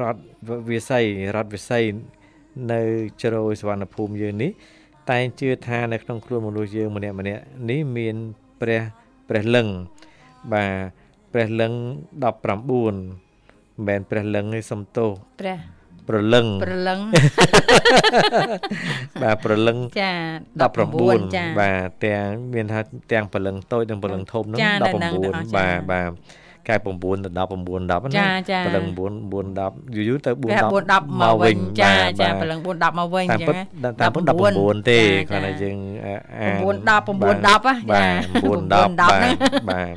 [0.00, 0.22] រដ្ឋ
[0.70, 1.04] វិស័យ
[1.36, 1.84] រដ្ឋវិស័យ
[2.72, 2.82] នៅ
[3.22, 4.50] ជ្រោយសវណ្ណភូមិយើងនេះ
[5.10, 8.16] តែងជឿថានៅក្នុងខ្លួនមនុស្សយើងម្នាក់ម្នាក់នេះមាន
[8.60, 8.82] ព្រះ
[9.28, 9.66] ព្រះលឹង
[10.52, 10.72] បាទ
[11.32, 11.72] ព្រះលឹង
[12.22, 12.96] 19មិន
[13.86, 15.10] មែនព្រះលឹងទេសំទោស
[15.40, 15.58] ព្រះ
[16.08, 17.00] ប្រលឹងប្រលឹង
[19.22, 20.12] បាទប្រលឹងចា
[20.74, 22.80] 19ចាបាទទាំងមានថា
[23.12, 26.10] ទាំងព្រលឹងតូចនិងព្រលឹងធំហ្នឹងចានៅហ្នឹងទាំងអស់ចា19បាទបាទ
[26.68, 33.56] កែ9ទៅ10 9 10ណាចាចាព្រលឹង9 4 10យូរយូរទៅព្រះ4 4 10 10មកវិញចាបាទចាបាទប្រលឹង4 10មកវិញតាមចឹពិត
[33.90, 34.22] ងតាមពិត
[34.56, 39.34] 19ទេចាគ្រាន់តែចាយើងអាន9 10 9 10ហ៎បាទចាបាទ9 9 10 10បាទហ្នឹង
[39.70, 39.94] បាទ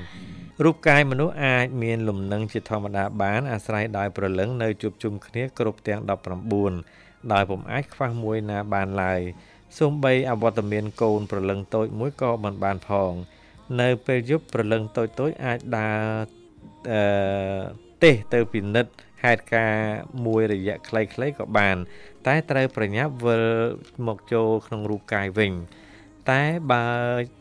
[0.64, 6.02] រូបកាយមនុស្សអាចមានលំនឹងជាធម្មតាបានអាស្រ័យដោយព្រលឹងនៅជួបជុំគ្នាគ្រប់ទាំង
[6.68, 9.20] 19ដោយពុំអាចខ្វះមួយណាបានឡើយ
[9.80, 13.14] សូម្បីអវត្តមានកូនព្រលឹងតូចមួយក៏មិនបានផង
[13.82, 16.43] នៅពេលយប់ព្រលឹងតូចតូចៗអាចដើរ
[16.92, 17.02] អឺ
[18.04, 18.94] ទេសទៅពិនិត្យ
[19.24, 21.78] ហេតុការណ៍មួយរយៈខ្លីៗក៏បាន
[22.28, 23.46] តែត្រូវប្រញាប់វិល
[24.08, 25.52] មកចូលក្នុងរូបកាយវិញ
[26.32, 26.88] តែបើ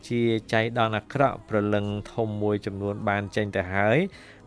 [0.09, 3.97] ជាចៃដន្យអាក្រក់ប្រលឹងធំមួយចំនួនបានចេញទៅហើយ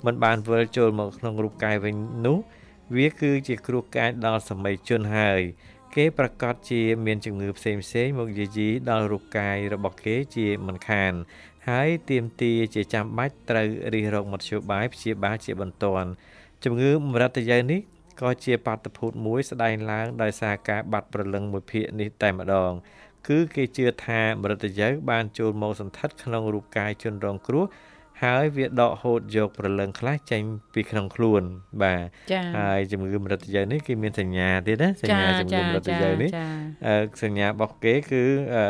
[0.05, 1.95] มันបានវិលចូលមកក្នុងរូបកាយវិញ
[2.27, 2.39] នោះ
[2.97, 5.43] វាគឺជាគ្រោះកាចដល់សម័យជនហើយ
[5.95, 11.13] គេប្រកាសជាមានជំងឺផ្សេងផ្សេងៗមកយាយីដល់រូបកាយរបស់គេជាមិនខាន
[11.69, 16.11] ហើយទៀមទាជាចាំបាច់ត្រូវរិះរកមធ្យោបាយព្យាបាលជាបន្ទាន់
[16.65, 17.81] ជំងឺមរតយៅនេះ
[18.21, 22.73] ក៏ជាបាតុភូតមួយស្ដែងឡើងដោយសារការបាត់ប្រលឹងមួយភាគនេះតែម្ដង
[23.29, 27.65] គឺគេជឿថាមរតយៅបានចូលមកសន្តិដ្ឋក្នុងរូបកាយជនរងគ្រោះ
[28.23, 30.43] ហើយវាដកហូតយកប្រលឹងខ្លះចេញ
[30.75, 31.43] ពីក្នុងខ្លួន
[31.83, 36.47] បាទចាហើយជំងឺមរតយៅនេះគេមានសញ្ញាទៀតណាសចាញ្ញាជំងឺចាមរតយៅនេះចា
[36.87, 38.25] អឺសញ្ញារបស់គេគឺ
[38.57, 38.65] អឺ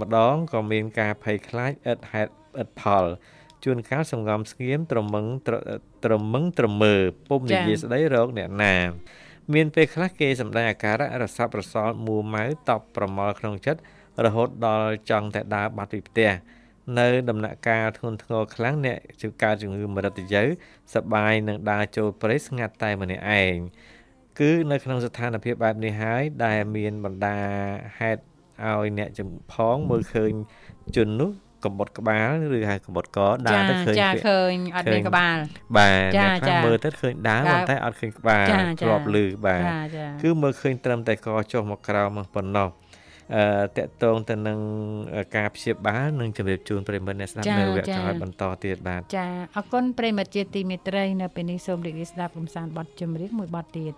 [0.00, 3.04] ម្ដងក៏មានការភ័យខ្លាចឥតហេតុឥតផល
[3.64, 5.54] ជួនកាលសំងំស្ងៀមត្រមឹងត្រ
[6.04, 6.94] ត្រមឹងត្រមើ
[7.28, 8.74] ពុំនិយាយស្ដីរកអ្នកណា
[9.54, 13.80] មានពេលខ្លះគេសម្ដែងអាការៈរស័ព្ទរសល់មួម៉ៅតប់ប្រមល់ក្នុងចិត្ត
[14.24, 16.30] រហូតដល់ចង់តែដើរបាត់ពីផ្ទះ
[16.98, 20.42] នៅដំណាក់កាលធ្ងន់ធ្ងរខ្លាំងអ្នកជួបកើតជំងឺមរតយៅ
[20.94, 23.56] សបាយនឹងដើរចូលព្រៃស្ងាត់តែម្នាក់ឯង
[24.40, 27.38] គឺនៅក្នុងស្ថានភាពបែបនេះហើយដែលមានបណ្ដា
[27.98, 28.20] ហេតុ
[28.66, 30.32] ឲ្យអ្នកចំផងមើលឃើញ
[30.96, 31.30] ជននោះ
[31.64, 35.36] កំបុតក្បាលឬហៅកំបុតកដើចារទៅឃើញចាពាក្យឃើញអត់មានក្បាល
[35.76, 42.89] បាទចាអ្នកខ្លះចាមើលទៅឃើញដើរដើរប៉ុន្តែអត់ឃើញក្បាលចាចាធ្លាប់ឮបាទចាចាគឺមើលឃើញត្រឹមតែកចុះមកក្រោមមកប៉ុណ្ណោះអឺ
[43.76, 44.58] តកតងទៅនឹង
[45.36, 53.92] ការព្យាបាលនិងជម្រាបជូនប្រិមិត្តអ្នកស្ដាប់នៅវគ្គក្រោយបន្តទៀតបាទចាអរគុណប្រិមិត្តជាទីមេត្រីនៅពេលនេះសូមរីករាយស្ដាប់កំសាន្តបទចម្រៀងមួយបទទៀត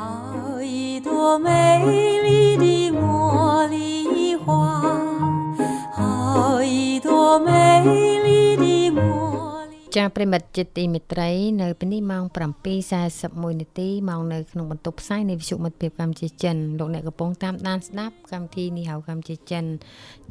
[0.00, 0.70] ហើយ
[1.06, 1.62] ទួមេ
[2.26, 3.43] លីឌីមួ
[9.96, 11.30] ចាប្រិមិត្តចិត្តទីមេត្រី
[11.62, 12.24] នៅពេលនេះម៉ោង
[12.92, 19.64] 7:41នាទីម៉ោងនៅក្នុងបន្ទប់ផ្សាយនៃវិទ្យុមិត្តភាពកម្ពុជាចិនលោកអ្នកកំពុងតាមដានស្ដាប់កម្មវិធីនេះហៅកម្ពុជាចិន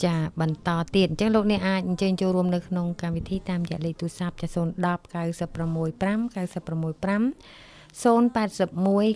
[0.05, 4.55] ចាបន្តទៀតអញ្ចឹងលោកអ្នកអាចអញ្ជើញចូលរួមនៅក្នុងកម្មវិធីតាមរយៈលេខទូរស័ព្ទចា010
[5.13, 7.33] 965 965
[8.01, 8.03] 081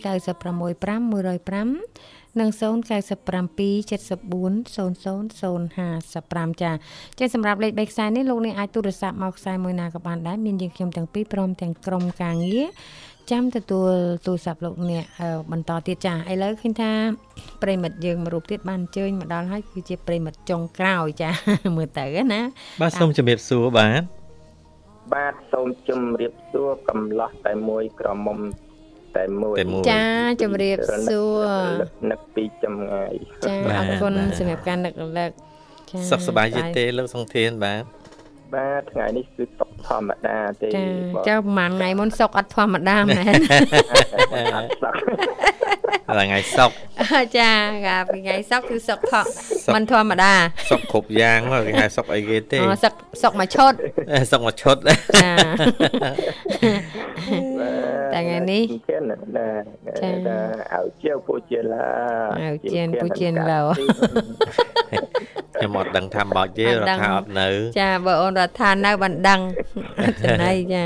[0.05, 2.62] 965 105 និង097 74
[4.76, 6.71] 0055ចា
[7.19, 12.65] ចឹងសម្រាប់លេខ3ខ្សែនេះលោកអ្នកអាចទូរស័ព្ទមកខ្សែមួយណាក៏បានដែរមានយើងខ្ញុំទាំងពីរព្រមទាំងក្រុមការងារ
[13.32, 13.91] ចាំទទួល
[14.26, 16.91] ទូរស័ព្ទលោកអ្នកអឺបន្តទៀតចាឥឡូវឃើញថា
[17.63, 21.30] ប្រិមិត្តយើងមួយរូបទៀតបានអញ្ជើញមកដល់ហើយគឺជាប្រិមិត្តចុងក្រោយចា
[21.78, 22.41] មើលទៅណា
[22.82, 24.02] បាទសូមជម្រាបសួរបាទ
[25.13, 28.38] បាទសូមជម្រាបសួរកំឡោះតែមួយក្រមុំ
[29.17, 30.06] តែមួយតែមួយចា
[30.41, 30.77] ជំរាប
[31.08, 31.47] សួរ
[32.12, 33.13] នឹកពីចម្ងាយ
[33.47, 35.32] ចាបាទអរគុណបាទសម្រាប់ការនឹករលឹក
[35.89, 37.84] ចាសុខសប្បាយជាទេលោកសង្ធានបាទ
[38.56, 43.34] បាទថ្ងៃនេះគឺសុខធម្មតាទេចាបងចៅប្រហែលថ្ងៃមុនសុកអត់ធម្មតាមែន
[44.56, 44.95] អត់សុខ
[46.08, 46.71] ដល់ថ្ងៃសុក
[47.39, 47.51] ចា
[47.88, 49.25] កាលពីថ្ងៃសុកគឺសុកថក
[49.65, 50.34] សុកមិនធម្មតា
[50.69, 53.73] សុកគ្រប់យ៉ាងមកគេហៅសុកអីគេទេអូសុកសុកមួយឈុត
[54.32, 54.77] សុកមកឈុត
[55.15, 55.32] ចា
[56.03, 56.12] តែ
[58.19, 59.03] ថ្ងៃនេះធាន
[59.38, 59.47] ណា
[60.01, 60.38] ចាណា
[60.73, 61.88] ឲ្យជាវពូជាឡា
[62.43, 63.60] ឲ្យជាវពូជាឡា
[65.56, 67.47] ខ្ញុំអត់ដឹងថាបោចទេអត់រដ្ឋដឹងាអត់នៅ
[67.80, 69.41] ចាបើអូនរដ្ឋានៅបានដឹង
[70.23, 70.86] ចំណៃចា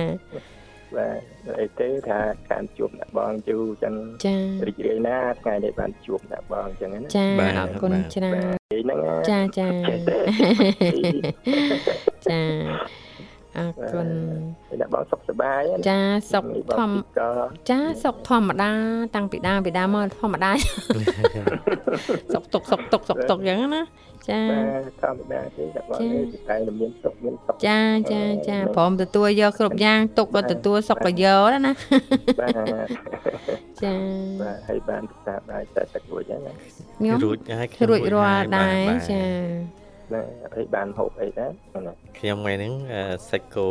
[0.96, 1.20] បាទ
[1.62, 3.94] អីទេថាខានជួបអ្នកបងយូរចឹង
[4.26, 4.36] ចា
[4.68, 8.36] រីករាយណាស់ថ្ងៃនេះបានជួបអ្នកបងចឹងណាចាបាទអរគុណបាទច្រើន
[8.84, 10.18] ហ្នឹងណាចាចាចេះទេ
[12.30, 12.42] ចា
[13.58, 14.08] អរគុណ
[14.70, 16.00] ហើយអ្នកបងសុខសប្បាយណាចា
[16.32, 17.30] សុកនេះបងធម្មពីក៏
[17.70, 18.72] ចាសុកធម្មតា
[19.16, 20.52] តាំងពីដើមពីដើមមកធម្មតា
[22.34, 23.84] សុកទុកសុកទុកសុកទុកអញ្ចឹងណា
[24.30, 27.80] ចាបាទធម្មតាទេអ្នកបងនេះតែតែមានសុខមានសុខចា
[28.12, 31.74] ចាចាព្រមទទួលយកគ្រប់យ៉ាងទុកក៏ទទួលសុកក៏យកដែរណា
[32.40, 32.48] បា
[32.86, 32.90] ទ
[33.84, 33.94] ចា
[34.42, 39.81] បាទហើយបានប្រសាបាយតែទឹករួចហើយណាខ្ញុំរួចហើយខ្ញុំរួចរាល់ហើយដែរបាទចា
[40.14, 41.52] ណាហើយបានហូបអីដែរ
[41.88, 43.70] ណាខ្ញុំថ្ងៃហ្នឹងអឺសាច់គោ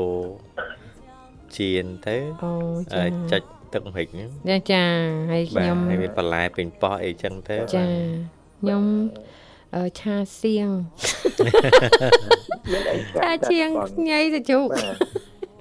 [1.57, 2.53] ជៀនទៅអូ
[2.95, 4.85] អឺចាចាច់ទឹកម្ហិចហ្នឹងចាចា
[5.33, 7.85] ហើយបាទខ្ញុំហើយមានបន្លែពេញប៉ោះអីចឹងទៅចា
[8.61, 8.85] ខ្ញុំ
[9.77, 10.69] អឺឆាសៀង
[12.73, 13.69] មានអីឆាឈៀង
[14.09, 14.67] ញ៉ៃទៅជុក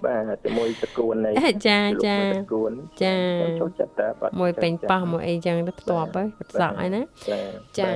[0.05, 1.31] បាទបាទជាមួយតកួននៃ
[1.67, 2.71] ចាចាតកួន
[3.03, 3.17] ចា
[3.59, 7.39] ចូលចិត្តតែបាត់មួយពេញប៉ោះមួយអីចឹងទៅផ្ទាប់ទៅផ្សក់ហើយណាចា
[7.79, 7.89] ចា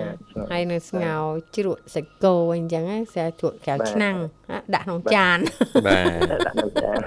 [0.52, 1.24] ហើយនៅស្ងោរ
[1.56, 4.18] ជ្រក់សាច់គោអីចឹងហ្នឹងស្អាជ្រក់កៅឆ្នាំង
[4.52, 5.38] ហ่ะដាក់ក្នុងចាន
[5.88, 7.00] បាទដាក់នៅចាន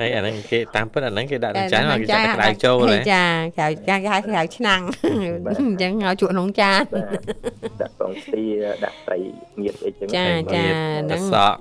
[0.00, 3.24] ហើយអាហ្នឹងគេតាមពិតអាហ្នឹងគេដាក់ក្នុងចានមកគេចាក់ក្តៅចូលហេហ៎ចា
[3.58, 4.82] កៅកៅហៅកៅឆ្នាំង
[5.60, 8.44] អញ្ចឹងឲ្យជក់ក្នុងចានបាទដាក់ពងទា
[8.84, 9.18] ដាក់ត្រី
[9.62, 11.58] ងៀតអីចឹងចាតែចាមានហ្នឹងសក់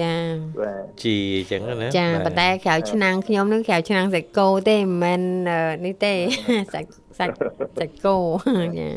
[0.00, 0.12] ចា
[0.60, 6.14] បាទជីអញ្ចឹងណាចាបាទប៉ុន្តែកៅឆ្នាំងខ្ញុំនឹងកៅឆ្នាំងសាច់គោទេមិនមែនអឺនេះទេ
[6.74, 7.34] សាច់សាច់
[7.80, 8.16] សាច់គោ
[8.78, 8.88] ចា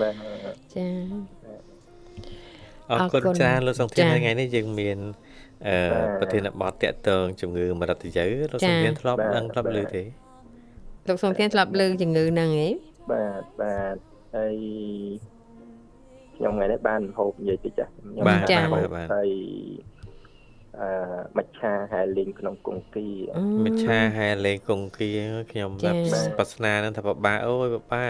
[0.00, 0.14] បាទ
[0.74, 0.86] ចា
[2.90, 4.98] អរគុណអរគុណច្រើនលោកសង្ធានចា៎ថ្ងៃនេះយើងមាន
[5.66, 10.02] អឺបាទប្រធានបទតាក់ទងជំងឺមរតយៅលោកចា៎សង្ធានធ្លាប់បាទដឹងធ្លាប់បាទឮទេ
[11.08, 12.68] លោកសំធានធ្លាប់លើជំងឺហ្នឹងហ៎
[13.12, 13.96] បាទបាទ
[14.36, 14.56] ហើយ
[16.36, 19.30] ខ្ញុំថ្ងៃនេះបានហូបនិយាយតិចចាខ្ញុំបាទចា៎បាទបាទហើយ
[19.96, 19.97] អឺ
[21.38, 25.10] មច្ឆាហែលេងក្នុងគង្គាអឺមិឆាហែលេងគង្គា
[25.52, 28.06] ខ្ញុំចា៎បែបប្រស្នាហ្នឹងថាបបាអូយបបា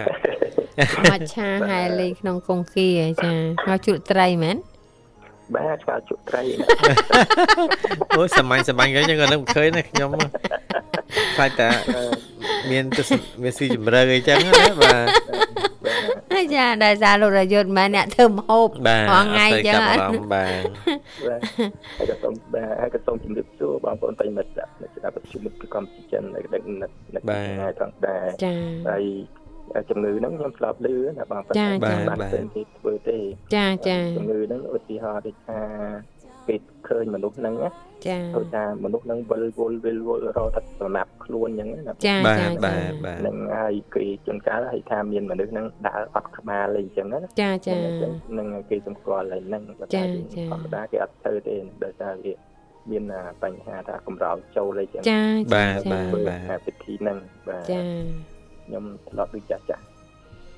[1.13, 2.89] មច្ឆាហែលេងក្នុងកងគា
[3.23, 3.31] ចា
[3.67, 4.57] ហើយជក់ត្រីមែន
[5.55, 6.65] បាទឆ្កល់ជក់ត្រីណា
[8.17, 10.11] អូយសាមញ្ញសាមញ្ញហ្នឹងខ្ញុំក៏នឹកមិនឃើញណាខ្ញុំ
[11.37, 11.71] ខ្លាចតា
[12.71, 15.07] មានទស្សនមានស៊ីជម្រៅអីចឹងណាបាទ
[15.58, 15.58] ហើយ
[16.55, 20.63] ចាដោយសារលោករយុទ្ធមែនអ្នកធ្វើម្ហូបបាទរាល់ថ្ងៃអត់ចឹងទៅអចាប់អាត់រម្មណ៍បាទ
[21.29, 21.41] បាទ
[21.99, 28.53] ហើយក៏សូមបាទហើយក៏សូមជម្រាបសួរបងប្អូនប្រិយមិត្តអ្នកស្ដាប់វិទ្យុមិត្តពីកម្ពុជាចិននៅដឹកនៅនៅថ្ងៃផងដែរចា
[28.89, 29.05] ហើយ
[29.91, 33.19] ជំងឺហ្នឹងខ្ញុំធ្លាប់ឮណាបងប្អូនចាបាទបាទបានឃើញគេធ្វើទេ
[33.57, 35.61] ចាចាជំងឺហ្នឹងឧទាហរណ៍ដូចថា
[36.49, 36.57] គេ
[36.89, 37.71] ឃើញមនុស្សហ្នឹងណា
[38.07, 52.35] ចាដូចថាមនុស្សហ្នឹងវិលវល់វិលវល់រកតែសម្រាប់ខ្លួនអញ្ចឹងណាចាបាចាទបាទបាទហ្នឹងហើយគេជួនកាលហើយថាមានមនុស្សហ្នឹងដើរអត់ក្បាលអីអញ្ចឹងណាចាចាហ្នឹងគេសម្គាល់ហើយហ្នឹងបើចាថាចាធម្មតាគេអត់ធ្វើទេដោយសារវា
[52.91, 55.23] មានអាបញ្ហាថាកម្រោចចូលអីចឹងចា
[55.55, 57.81] បាទចាបាទធ្វើបាទអាពិធីហ្នឹងបាទចា
[58.67, 59.85] ខ្ញុំធ្លាប់ដូចចាស់ចាស់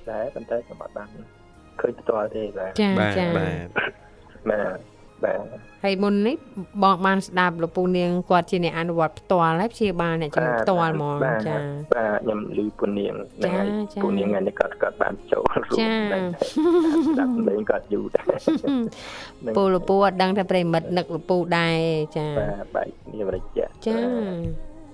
[0.09, 1.09] តែប៉ុន្តែខ្ញុំអត់បាន
[1.81, 3.67] ឃើញផ្ទាល់ទេបាទចាបាទចាបាទ
[4.51, 4.90] បាទ
[5.25, 5.39] បាទ
[5.85, 6.37] ហើយមុននេះ
[6.83, 16.25] បងបានស្ដាប់លោកពូនាងគាត់ជាអ្នកអនុវត្តផ្ទាល់ហើយព្យាបាលអ្នកជំងឺផ្ទាល់ហ្មងបាទចាបាទខ្ញុំលឺពុនាងចាហើយចាពុនាងថ្ងៃនេះគាត់គាត់បានចូលរួមចាដែរ
[17.09, 18.37] ស្ដាប់លេងគាត់យូរដែរ
[19.57, 21.77] ពូលោកពូអត់ដឹងថាប្រិមិត្តនឹកលោកពូដែរ
[22.17, 23.97] ចាបាទបែកគ្នារយៈចា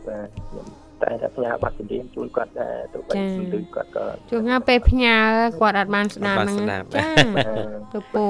[0.08, 5.16] បាទខ្ញុំ តែតែផ្ញើប័ណ្ណជំរាបជូនគាត់ដែរទៅបីចាលឺគាត់ក៏ជួនកាលពេលផ្ញើ
[5.60, 7.48] គាត់អត់បានស្ដាប់អត់បានហ្នឹងស្ដាប់ចាបាទ
[7.92, 8.26] លោកពូ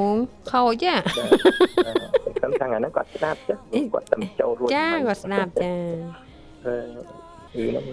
[0.53, 3.55] ខូចចាបាទខ្ញុំថាថ្ងៃហ្នឹងគាត់ស្ដាប់ចា
[3.93, 5.73] គាត់តែចូលរួចចាគាត់ស្ដាប់ចា
[6.67, 6.77] អឺ
[7.55, 7.85] គឺហ្នឹង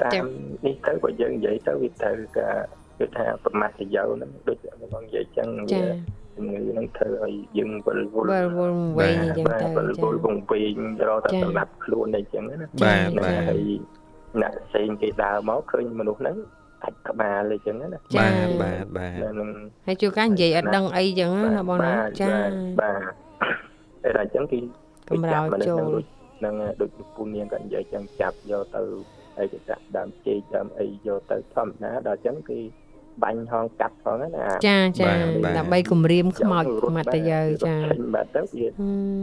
[0.00, 0.26] តាចាម
[0.66, 2.48] នេះទៅបើយើងនិយាយទៅវាទៅក៏
[2.98, 4.58] គឺថាប្រមាថប្រយោហ្នឹងដូច
[4.92, 10.74] បងនិយាយចឹងចាវា ជំងឺហ្នឹងធ្វើឲ្យយើងវិលវល់វិលវល់វិញអញ្ចឹងបាទទៅវិលចាវល់វង្វេង
[11.08, 13.62] រកតែចាសម្រាប់ខ្លួនអីចឹងណាបាទចាបាទហើយ
[14.42, 16.36] អ្នកផ្សេងគេដើរមកឃើញមនុស្សហ្នឹង
[16.82, 19.48] ដាច់ក្បាលអីចឹងណាចាបាទបាទបាទហ្នឹង
[19.86, 22.28] ហើយជួនកាលនិយាយអត់ដឹងអីចឹងណាបងណាបាទចា
[22.80, 23.00] បាទ
[24.02, 24.58] តែតែអញ្ចឹងគេ
[25.08, 25.90] កម្រោចចូល
[26.38, 28.82] ហ្នឹងដូចពូនាងក៏និយាយចឹងចាប់យកទៅ
[29.36, 32.58] ហើយគេដាក់ដើមចេកដើមអីយកទៅធម្មតាដល់អញ្ចឹងគេ
[33.22, 34.28] បាញ់ហងកាត់ផងណា
[34.66, 36.64] ចាចាបាទបាទដើម្បីគម្រាមខ្មោច
[36.96, 38.66] មត្តយើចាចេញបាត់ទៅវា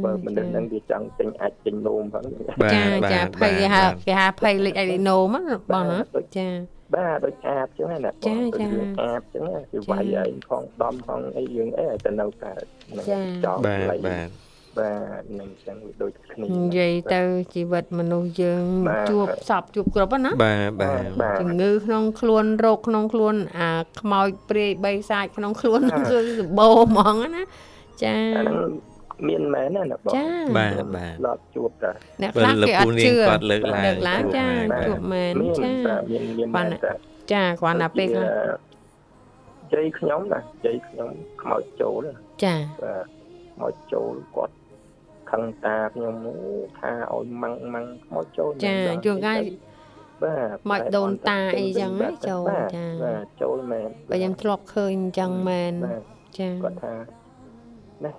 [0.04, 2.23] បើមនុស្សហ្នឹងវាចង់ចេញអាចចេញនោមផង
[2.62, 5.99] បាទចាបាទចាភ័យគេហៅគេហៅភ័យលេខអេលីណូមកបងណា
[6.38, 6.47] ចា
[6.95, 7.97] បាទដូចអាបចឹងណា
[8.28, 8.65] ចាចា
[9.02, 14.30] អាបចឹងណាគឺចាវាយអីផងដំផងអីយើងអីទៅនៅកើតហ្នឹងចាចោលបាទកន្លែងបាទ
[14.77, 17.21] បាទនឹងចឹងវាដូចគ្នានិយាយទៅ
[17.55, 23.69] ជីវិតមនុស្សយើងបាទជួបសពជួបគ្រប់ហ្នឹងណាបាទបាទបាទជំងឺក្នុងខ្លួនរោគក្នុងខ្លួនអា
[24.01, 27.43] ខ្មោចព្រាយបីសាចក្នុងខ្លួនហ្នឹងគឺសម្បូរហ្មងណា
[28.03, 28.69] ចាអាហ្នឹង
[29.27, 30.27] មានមែនណាណាបងចា
[30.58, 36.93] បាទបាទឡប់ជួបតាអ្នកបើខ្លះលោកគេអពូត់នាងជឿគាត់លើកឡើងលើកឡើងចាបាទជួបមែនមានចាបាទមានមានបានមែនតា
[37.34, 38.27] ចាគ្រាន់តែពេលខ្លះ
[39.73, 41.10] ជ័យខ្ញុំណាជ័យខ្ញុំ
[41.41, 43.05] ខ្មោចចូលណាចាបាទ
[43.53, 44.53] ខ្មោចចូលគាត់
[45.30, 46.36] ខឹងតាខ្ញុំអូ
[46.80, 49.39] ថាឲ្យម៉ាំងម៉ាំងខ្មោចចូលចាជួនកាល
[50.24, 56.04] បាទខ្មោចដូនតាអីចឹងណាចូលបាទចាបាទចូលមែនបើខ្ញុំធ្លាប់ឃើញអញ្ចឹងមែនបាទ
[56.39, 56.94] ចាគាត់ថា
[58.04, 58.12] ណា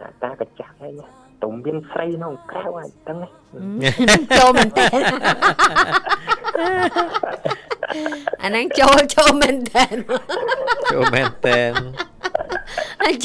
[0.00, 1.06] អាតាក៏ចាស់ហើយណា
[1.42, 3.28] ទុំមានស្រីក្នុងក្រៅអាចហ្នឹងណា
[4.38, 4.88] ចូលមែនតើ
[8.42, 9.84] អាហ្នឹងចូលចូលមែនតើ
[10.92, 12.17] ចូលមែនតែនហើយ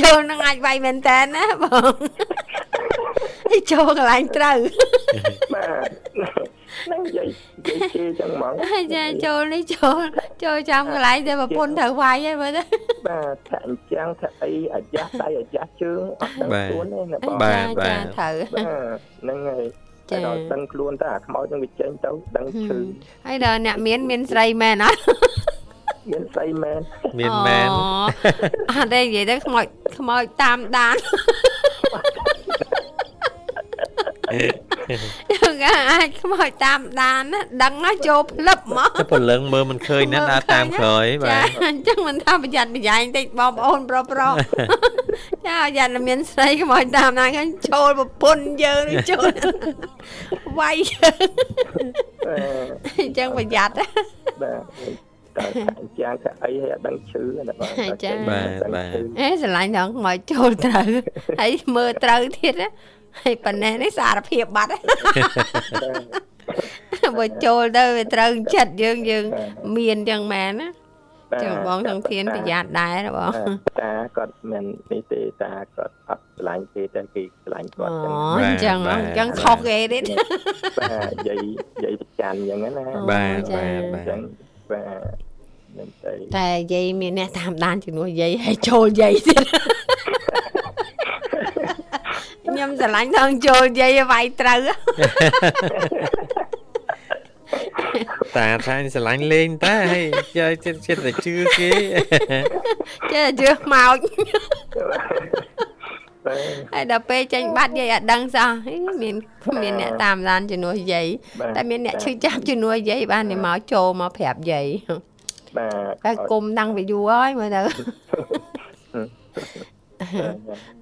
[0.01, 1.93] ចូលនឹងអាចវាយមែនតើណាបង
[3.49, 4.57] ហើយចូលកន្លែងត្រូវ
[5.53, 5.89] បាទ
[6.83, 7.27] ហ្នឹងនិយាយ
[7.65, 10.01] និយាយជេរចឹងហ្មងហើយចាចូលនេះចូល
[10.43, 12.63] ចូលចាំកន្លែងដែលប្រពន្ធត្រូវវាយហើយមើលទៅ
[13.07, 19.63] បាទថាអញ្ចឹងថាអីអាយ៉ាស់ដៃអាយ៉ាស់ជើងអត់ដឹងបាទខ្លួនទេណាបងបាទចាបាទចាត្រូវបាទហ្នឹងហើយ
[20.09, 22.77] ចាតែដល់ដឹងខ្លួនតើអាខ្មោចនឹងវាចេញទៅដឹងឈឺ
[23.27, 24.99] ហើយដល់អ្នកមានមានស្រីមែនអត់
[26.11, 26.81] មានស្អីមែន
[27.19, 29.65] មានមែនអូអត់ទេនិយាយទៅខ្មោច
[29.97, 30.95] ខ្មោចតាមដាន
[34.33, 35.55] យើង
[35.91, 44.33] អាចខ្មោចតាមដានណាដឹងណាចូលផ្លឹបមកតែព្រលឹងមើលមិនឃើញណាដើរតាមក្រោយបាចាទអញ្ចឹងមិនថាប្រយ័ត្នប្រយែងតិចបងប្អូនប្រុសប្រុស
[45.47, 49.29] ចាយ៉ាត់តែមានស្រីខ្មោចតាមដានឃើញចូលប្រពន្ធយើងឬចូល
[50.59, 51.27] វាយយើង
[52.27, 52.67] បាទ
[52.99, 53.85] អញ្ចឹងប្រយ័ត្នណា
[54.41, 57.69] បាទ តែថាអញ្ចឹងថាអីឲ្យអត់ដឹងឈឺណាបង
[58.03, 60.87] ចាបាទបាទអេស្រឡាញ់ដល់ខ្មោចចូលត្រូវ
[61.39, 62.69] ហើយមើលត្រូវទៀតណា
[63.21, 64.79] ហើយប៉ណ្ណេះនេះសារភាពបាត់ណា
[67.17, 69.25] បើចូលទៅវាត្រូវចិត្តយើងយើង
[69.77, 70.69] មានចឹងមែនណា
[71.43, 73.31] ចឹងបងទាំងធានប្រយ័ត្នដែរណាបង
[73.81, 80.03] តាគាត់មិននេះទេតាគាត់អត់ឆ្លាញ់គេតែគេឆ្លាញ់គាត់អូចឹងអញ្ចឹងអញ្ចឹងខុសគេទៀត
[80.79, 81.37] បាទនិយាយ
[81.75, 84.19] និយាយប្រច័នចឹងណាបាទចាបាទបាទចឹង
[84.71, 84.81] បា
[85.13, 85.15] ទ
[85.77, 89.43] មិនទៅតែយាយមានអ្នកតាមដានជំនួសយាយឲ្យចូលយាយទៀត
[92.45, 94.59] ខ្ញុំស្រឡាញ់ដល់ចូលយាយឲ្យវាយត្រូវ
[98.35, 101.69] តាថាស្រឡាញ់លេងតាហើយយកចិត្តចិត្តតែជឿគេ
[103.11, 104.52] ចេះជឿខ្មោចបាទ
[106.73, 108.73] ហើយដល់ពេលចេញបាត់យាយអត់ដឹងសោះហី
[109.03, 109.15] មាន
[109.63, 111.07] មានអ្នកតាមដានជំនួសយាយ
[111.39, 114.67] បាទតែមានអ្នកឈឺចាប់ជំនួសយាយបានតែមកចូលមកប្រាប់យាយ
[115.57, 117.61] បាទតែគុំតាំងពីយូរហើយមើលទៅ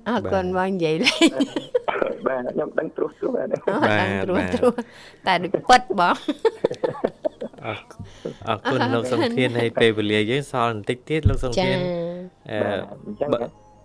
[0.08, 1.30] អរគុណបងនិយាយលេង
[2.28, 3.50] បាទខ្ញុំដឹងត្រួសត្រួសហ្នឹង
[4.00, 4.74] តាំងត្រួសត្រួស
[5.28, 6.16] តែដូចពិតបង
[7.66, 7.80] អរ
[8.48, 11.78] អរគុណលោកសំធានហើយពេលវេលាយើងសល់បន្តិចទៀតលោកសំចាធាន
[12.52, 13.30] អឺបាទអញ្ចឹង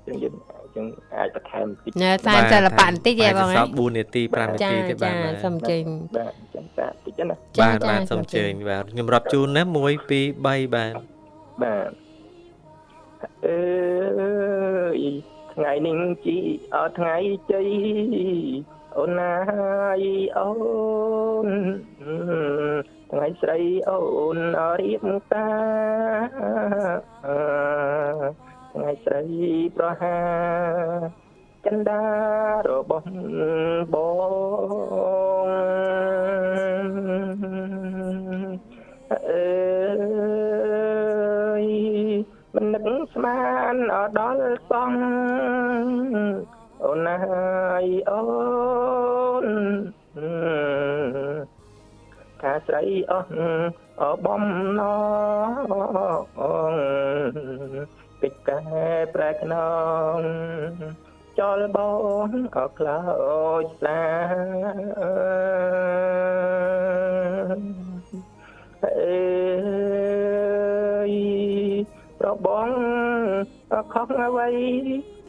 [0.06, 5.82] ចឹងយើងអញ្ចឹងអាចបន្ថែមបន្តិចនៅតាមសិល្បៈបន្តិចទេបងសល់4នាទី5នាចាទីទេបាចាទបាទសុំចេញ
[6.16, 11.90] បាទអញ្ចឹងតាបន្តិចណាចាបាទចាបាទសូមសូមអញ្ជើជើញញបាទខ្ញុំរាប់ជូនណា1 2 3បាទបាទ
[13.46, 13.60] អើ
[14.96, 15.00] យ
[15.54, 16.38] ថ្ងៃនេះជី
[16.74, 17.16] អត់ថ្ងៃ
[17.52, 17.68] ជ័យ
[18.98, 19.36] អូនណា
[19.98, 20.02] យ
[20.38, 20.50] អូ
[21.46, 21.48] ន
[23.10, 24.00] ថ្ងៃស្រីអូ
[24.36, 24.38] ន
[24.80, 25.48] រៀបតា
[28.76, 29.22] ថ្ងៃស្រី
[29.76, 30.18] ប្រហា
[31.64, 32.02] ចិន្តា
[32.68, 33.10] របស់
[33.92, 33.96] ប
[35.46, 35.48] ង
[39.10, 39.46] អើ
[41.62, 41.64] យ
[42.54, 43.40] មិននឹកស្មា
[43.74, 44.92] នអត់ដល់សង
[46.84, 47.16] អូនណា
[47.82, 48.22] យអូ
[49.44, 49.46] ន
[52.40, 53.30] ថាស្រីអស់
[54.00, 54.44] អបំ
[54.78, 54.80] ណ
[57.90, 58.05] ង
[58.48, 59.54] កិច្ចការប្រែខ្ន
[60.16, 60.20] ង
[61.38, 61.78] ចលប
[62.26, 63.00] ងអខ្លោ
[63.62, 64.02] ចស្លា
[68.84, 69.26] អេ
[71.10, 71.12] យ
[72.20, 72.70] ប្របង
[73.92, 74.50] ខំអ្វី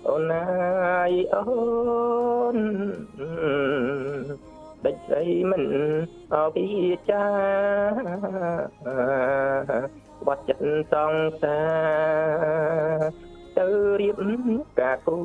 [0.07, 0.47] អូនណា
[1.09, 1.43] យអូ
[2.55, 2.57] ន
[4.86, 5.63] ដេចស្រីមិន
[6.34, 6.65] អពី
[7.09, 7.26] ចា
[10.28, 10.63] បាត់ចិត្ត
[10.93, 11.61] សង្សា
[12.91, 13.67] រទៅ
[14.01, 14.17] រៀប
[14.80, 15.17] ការគូ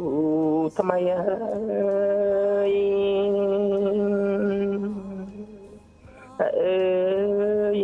[0.79, 2.73] ថ្មីអើយ
[6.41, 6.81] អើ
[7.79, 7.81] យ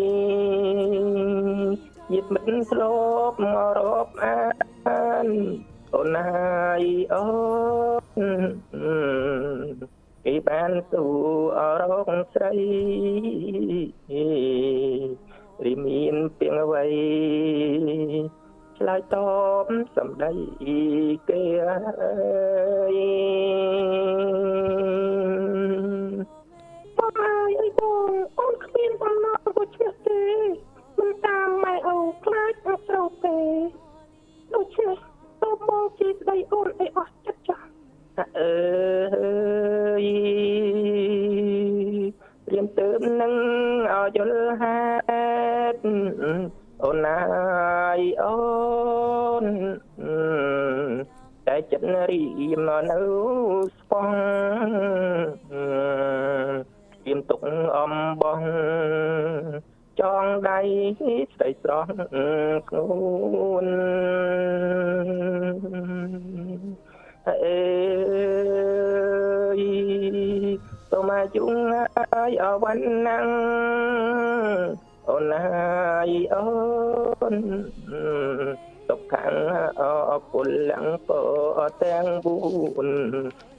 [2.13, 2.83] យិតមិនស្ល
[3.31, 4.43] ប់មករកអា
[5.27, 5.29] ន
[5.95, 7.25] អូនហើយអូ
[8.19, 8.21] ន
[10.25, 11.05] គេបានទូ
[11.59, 12.53] អរកស្រី
[14.08, 14.08] រី
[19.15, 19.17] ត
[19.65, 20.33] បសម្ដី
[21.29, 22.13] គេអើ
[22.97, 22.99] យ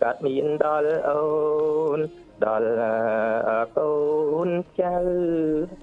[0.01, 1.23] កាត់មានដល់អូ
[1.97, 1.99] ន
[2.45, 2.71] ដល់
[3.77, 3.93] កូ
[4.47, 4.49] ន
[4.81, 4.95] ចៅ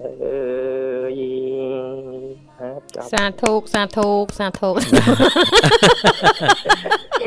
[0.01, 0.39] អើ
[1.17, 1.21] យ
[3.13, 4.69] សាធុសាធុសាធុ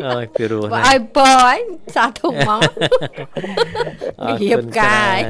[0.06, 1.56] អើយពីរោះណាឲ្យពអី
[1.96, 2.60] សាធុហ្មង
[4.42, 5.20] រៀបកាយ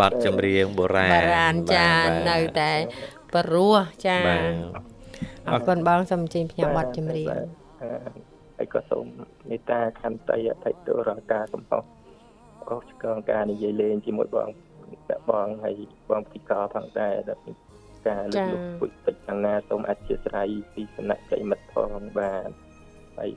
[0.00, 1.90] បាត់ចម្រៀងបុរាណបុរាណចា
[2.30, 2.72] នៅតែ
[3.34, 4.18] បរោះចា
[5.48, 7.34] អរគុណបងសូមជើញផ្ញើប័ណ្ណចម្រៀង
[8.62, 9.06] ហើយក៏សូម
[9.48, 11.84] មេត្តាខន្តីអធិទុរការកំហុស
[12.68, 14.48] អស់ឆ្កងការនិយាយលេងជាមួយបង
[15.30, 15.74] បងហើយ
[16.10, 17.38] បងពិការផងដែរដែល
[18.08, 22.50] ការលើកលោកពុទ្ធតិចខាងណាសូមអធិស្ឋានពីសំណាក់ប្រិមិត្តផងបាទ
[23.18, 23.30] ហើយ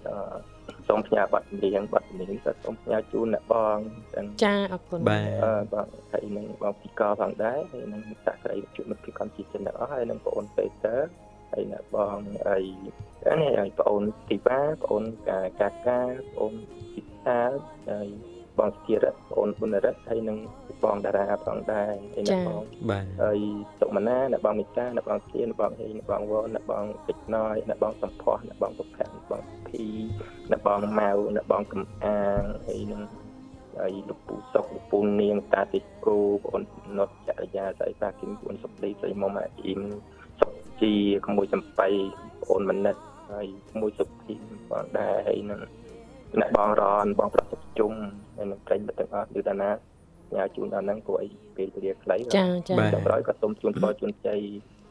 [0.87, 3.77] សូមផ្ញើប័ណ្ណចម្រៀងប័ណ្ណចម្រៀងក៏សូមផ្ញើជូនអ្នកបង
[4.15, 11.05] ចឹងចាអរគុណបាទបងហើយនឹងបងពីកផងដែរហើយនឹងសាស្ត្រីជួបមិត្តភាពកម្មជាជនទាំងអស់ហើយនឹងបងអូនពេតើហើយ
[11.71, 12.63] អ្នកបងហើយ
[13.41, 16.53] នេះហើយបងអូនទីបាបងអូនកាកាកាបងអូន
[16.93, 17.39] ពិសា
[17.89, 18.07] ហើយ
[18.59, 20.37] បងស្ធារៈបងប៊ុនរិទ្ធហើយនឹង
[20.83, 23.39] បងតារាផងដែរហើយអ្នកបងបាទហើយ
[23.79, 29.85] សុមណាអ្នកបងមេតាអ្នកបងធានអ្នកបងហេអ្នកបងវ៉អ្នកបងពេជ្រណយអ្នកបងសំផស្សអ្នកបងសុភ័ក្រអ្នកបងភី
[30.51, 33.01] អ្នកបងម៉ៅអ្នកបងកំអាងហើយនឹង
[33.77, 36.61] ហើយលោកពូសុកលោកពូនាងតាតិគូបង
[36.97, 40.01] ណុតចរិយាស្អីតាគឹមបងសុកលីស្អីមុំអាអ៊ីមសុក
[40.81, 40.91] ជី
[41.25, 41.87] ក្មួយចំបៃ
[42.43, 42.95] បងមនិត
[43.31, 43.47] ហើយ
[43.81, 44.33] មួយសុភី
[44.71, 45.61] បងដែរហើយនឹង
[46.39, 47.93] អ្នកបងរនបងប្រសិទ្ធជុំ
[48.35, 49.71] ហើយនឹងប្រិញ្ញទាំងអស់ឬតាណា
[50.35, 54.39] ញ៉ាជូនដល់ហ្នឹងព្រោះអីពេលវេលាខ្លីចាចាចុងក្រោយក៏សូមជូនពរជូនជ័យ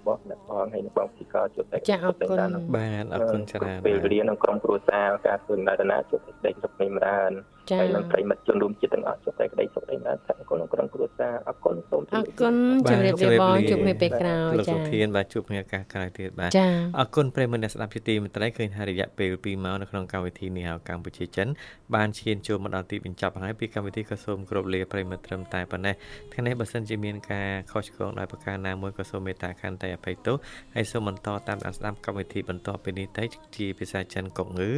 [0.00, 2.38] របស់អ្នកបងហើយនឹងបងពីកជួបតែចាអរគុណ
[2.76, 12.54] បាទអរគុណច្រើនពេលវេលាក្នុងក្រុមគ្រួសារការធ្វើដំណើរជួបតែសុខភាពចម្រើនចា៎ ហើយនឹងប្រិមិត្តជនរួមជាតិទាំងអស់ជួបតែក្តីសុខឯណាថាអគុណក្នុងក្រុមគ្រួសារអគុណសូមជម្អរារបគុណ
[12.90, 21.48] ជំរាបលាបងជួបគ្នាពេលក្រោយលោកចាសុធានបាទជួបគ្នាឱកាសក្រោយទៀតបាទចា៎អរគុណប្រិយមិត្តអ្នកស្ដាប់ជាទីមេត្រីឃើញថារយៈពេល2ម៉ោងនៅក្នុងកម្មវិធីនេះហៅកម្ពុជាចិន
[21.94, 25.94] បានឈានចូលមកដល់ទីបញ្ចប់ហើយពីកម្មវិធីក៏សូមគោរពលាប្រិយមិត្តត្រឹមតែប៉ុណ្ណេះ
[26.32, 30.36] ថ្ងៃនេះបើសិនជាមានការខុសឆ្គងដោយប្រការណាមួយក៏សូមមេត្តាខន្តីអភ័យទោស
[30.74, 33.24] ហើយសូមបន្តតាមដានស្ដាប់កម្មវិធីបន្តពីនេះទៅ
[33.56, 34.70] ជាភាសាចិនកុកងឺ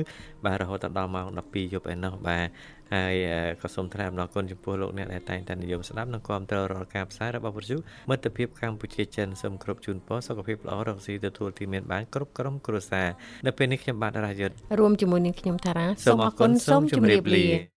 [0.44, 2.46] បាទរហូតដល់ម៉ោង12យប់ឯណោះបាទ
[2.94, 3.14] ហើយ
[3.62, 7.76] ក៏សូមថ្លែងអំណរគុណចំពោះលោកអ្នកដែលតែងតែនិយមស្ដាប់និងគាំទ្ររាល់ការផ្សាយរបស់វិទ្យុ
[8.10, 13.08] មិត្តភាពកម្ពុជាចិនសូមគ្រប់ជូនពរសុខភាពល្អរកស៊ីទទួលទីមានបានគ្រប់ក្រុមគ្រួសារ
[13.46, 17.75] នៅពេលនេះខ្ញុំបាទរាយុទ្ធរួមជាមួយនឹងខ្ញុំតារាសូមអរគុណសូមជម្រាបលា